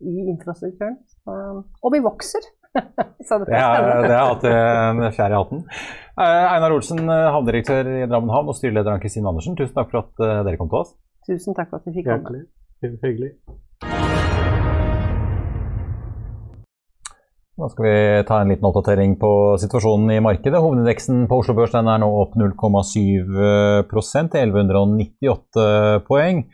i 0.00 0.14
infrastrukturen. 0.32 0.96
Så, 1.12 1.36
og 1.84 1.92
vi 1.92 2.00
vokser! 2.02 2.48
så 3.28 3.38
Det 3.42 3.54
er 3.54 3.60
er, 3.60 4.02
det 4.06 4.14
er 4.14 4.26
hatt 4.30 4.44
en 4.50 5.06
fjær 5.14 5.32
i 5.32 5.38
hatten. 5.38 5.62
Eh, 6.16 6.44
Einar 6.48 6.72
Olsen, 6.72 7.02
eh, 7.12 7.26
havnedirektør 7.28 7.88
i 7.92 8.06
Drammen 8.08 8.32
havn, 8.32 8.48
og 8.48 8.56
styreleder 8.56 8.94
Ann-Kristin 8.94 9.26
Andersen, 9.28 9.56
tusen 9.58 9.74
takk 9.76 9.90
for 9.92 10.04
at 10.04 10.24
eh, 10.24 10.42
dere 10.46 10.60
kom 10.60 10.70
til 10.72 10.80
oss. 10.80 10.94
Tusen 11.28 11.56
takk 11.56 11.68
for 11.68 11.82
at 11.82 11.88
vi 11.88 11.98
fikk 11.98 12.08
komme. 12.08 12.46
Hyggelig. 12.80 13.34
Da 17.56 17.68
skal 17.72 17.86
vi 17.86 17.98
ta 18.28 18.38
en 18.40 18.50
liten 18.52 18.68
oppdatering 18.68 19.14
på 19.20 19.30
situasjonen 19.60 20.10
i 20.12 20.22
markedet. 20.24 20.60
Hovedindeksen 20.60 21.24
på 21.28 21.38
Oslo 21.40 21.56
Børs 21.56 21.72
den 21.72 21.88
er 21.88 22.00
nå 22.02 22.08
opp 22.20 22.36
0,7 22.36 23.32
til 23.88 24.52
1198 24.52 26.04
poeng. 26.08 26.44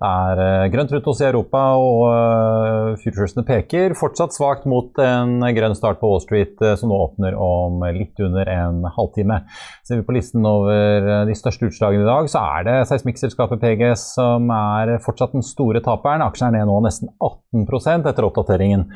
Det 0.00 0.08
er 0.08 0.40
eh, 0.40 0.68
grønt 0.72 0.92
rundt 0.94 1.08
oss 1.12 1.18
i 1.20 1.26
Europa, 1.26 1.60
og 1.76 2.04
eh, 2.08 3.00
futuresene 3.02 3.44
peker 3.44 3.92
fortsatt 3.98 4.32
svakt 4.32 4.64
mot 4.70 4.96
en 5.04 5.44
grønn 5.52 5.76
start 5.76 6.00
på 6.00 6.08
Wall 6.08 6.22
Street, 6.24 6.54
eh, 6.64 6.72
som 6.80 6.88
nå 6.88 6.96
åpner 7.04 7.36
om 7.36 7.84
litt 7.92 8.16
under 8.24 8.48
en 8.48 8.80
halvtime. 8.96 9.42
Ser 9.84 10.00
vi 10.00 10.06
på 10.08 10.16
listen 10.16 10.46
over 10.48 11.26
de 11.28 11.36
største 11.36 11.68
utslagene 11.68 12.06
i 12.06 12.08
dag, 12.08 12.32
så 12.32 12.46
er 12.56 12.66
det 12.70 12.78
seismikkselskapet 12.88 13.60
PGS 13.60 14.06
som 14.16 14.48
er 14.56 14.96
fortsatt 15.04 15.36
den 15.36 15.44
store 15.44 15.84
taperen. 15.84 16.24
Aksjen 16.24 16.48
er 16.48 16.62
ned 16.62 16.70
nå 16.72 16.80
nesten 16.86 17.12
18% 17.20 18.08
etter 18.08 18.28
oppdateringen 18.30 18.88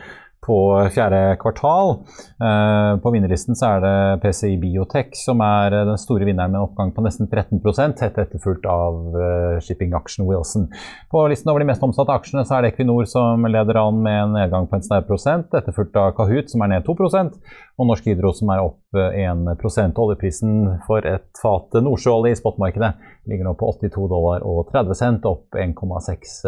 på 0.44 0.56
fjerde 0.94 1.36
kvartal. 1.40 1.96
Eh, 2.44 3.00
På 3.02 3.10
vinnerlisten 3.10 3.56
så 3.56 3.74
er 3.76 3.84
det 3.84 4.20
PCI 4.24 4.56
Biotech 4.60 5.16
som 5.18 5.40
er 5.44 5.72
eh, 5.72 5.86
den 5.88 6.00
store 6.00 6.28
vinneren 6.28 6.52
med 6.52 6.60
en 6.60 6.68
oppgang 6.68 6.92
på 6.94 7.04
nesten 7.04 7.30
13 7.30 7.62
tett 7.98 8.18
etterfulgt 8.20 8.66
av 8.68 9.16
eh, 9.16 9.60
shippingaksjen 9.64 10.28
Wilson. 10.28 10.68
På 11.10 11.26
listen 11.28 11.50
over 11.50 11.64
de 11.64 11.70
mest 11.72 11.82
omsatte 11.82 12.12
aksjene 12.12 12.44
så 12.44 12.58
er 12.58 12.62
det 12.66 12.74
Equinor 12.74 13.08
som 13.08 13.46
leder 13.48 13.80
an 13.80 14.02
med 14.04 14.20
en 14.22 14.36
nedgang 14.36 14.68
på 14.68 14.76
en 14.78 14.84
snau 14.84 15.00
prosent, 15.08 15.54
etterfulgt 15.54 15.96
av 15.96 16.12
Kahoot 16.18 16.52
som 16.52 16.64
er 16.64 16.74
ned 16.74 16.86
2% 16.88 17.40
og 17.74 17.88
Norsk 17.88 18.06
Hydro 18.06 18.34
som 18.36 18.52
er 18.54 18.62
opp 18.62 19.00
eh, 19.00 19.24
1% 19.24 20.04
Oljeprisen 20.04 20.78
for 20.86 21.08
et 21.08 21.28
fat 21.40 21.80
nordsjøolje 21.80 22.36
i 22.36 22.40
spotmarkedet 22.40 22.94
ligger 23.30 23.48
nå 23.48 23.56
på 23.58 23.72
82 23.72 24.08
dollar 24.12 24.44
og 24.44 24.68
30 24.72 25.00
cent, 25.00 25.28
opp 25.28 25.56
1,6 25.56 26.40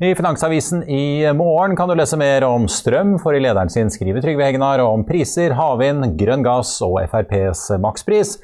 i 0.00 0.14
Finansavisen 0.14 0.82
i 0.88 1.32
morgen 1.36 1.76
kan 1.76 1.88
du 1.88 1.94
lese 1.98 2.16
mer 2.16 2.44
om 2.48 2.64
strøm, 2.72 3.18
for 3.20 3.36
i 3.36 3.40
lederen 3.42 3.68
sin 3.68 3.90
skriver 3.92 4.24
Trygve 4.24 4.46
Hegnar 4.46 4.80
om 4.80 5.02
priser, 5.04 5.52
havvind, 5.58 6.14
grønn 6.20 6.44
gass 6.46 6.78
og 6.86 6.96
FrPs 7.04 7.66
makspris. 7.84 8.38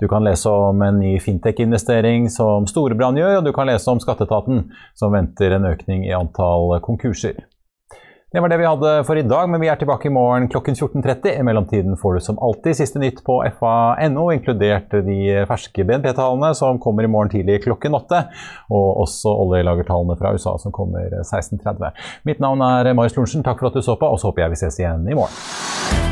Du 0.00 0.08
kan 0.08 0.24
lese 0.24 0.48
om 0.48 0.80
en 0.86 1.02
ny 1.02 1.18
fintech-investering 1.20 2.30
som 2.32 2.64
Storebrand 2.70 3.20
gjør, 3.20 3.42
og 3.42 3.44
du 3.44 3.52
kan 3.52 3.68
lese 3.68 3.92
om 3.92 4.00
skatteetaten 4.00 4.70
som 4.96 5.12
venter 5.12 5.52
en 5.58 5.68
økning 5.74 6.06
i 6.08 6.16
antall 6.16 6.78
konkurser. 6.80 7.42
Det 8.32 8.40
var 8.40 8.48
det 8.48 8.56
vi 8.56 8.64
hadde 8.64 8.90
for 9.04 9.18
i 9.20 9.22
dag, 9.28 9.48
men 9.52 9.60
vi 9.60 9.68
er 9.68 9.76
tilbake 9.76 10.08
i 10.08 10.12
morgen 10.12 10.46
klokken 10.48 10.72
14.30. 10.72 11.34
I 11.36 11.42
mellomtiden 11.44 11.98
får 12.00 12.14
du 12.14 12.20
som 12.24 12.38
alltid 12.40 12.78
siste 12.78 13.02
nytt 13.02 13.20
på 13.26 13.36
fa.no, 13.58 14.24
inkludert 14.32 14.96
de 15.04 15.18
ferske 15.50 15.84
BNP-tallene 15.84 16.54
som 16.56 16.80
kommer 16.80 17.04
i 17.04 17.10
morgen 17.12 17.28
tidlig 17.34 17.60
klokken 17.66 17.92
åtte, 17.98 18.22
og 18.72 19.04
også 19.04 19.36
oljelagertallene 19.44 20.16
fra 20.16 20.32
USA 20.32 20.56
som 20.64 20.72
kommer 20.72 21.12
16.30. 21.20 21.92
Mitt 22.24 22.40
navn 22.40 22.64
er 22.64 22.94
Marius 22.96 23.20
Lorentzen, 23.20 23.44
takk 23.44 23.60
for 23.60 23.68
at 23.68 23.76
du 23.76 23.84
så 23.84 24.00
på, 24.00 24.08
og 24.08 24.16
så 24.16 24.32
håper 24.32 24.46
jeg 24.46 24.56
vi 24.56 24.62
ses 24.64 24.80
igjen 24.80 25.04
i 25.12 25.20
morgen. 25.20 26.11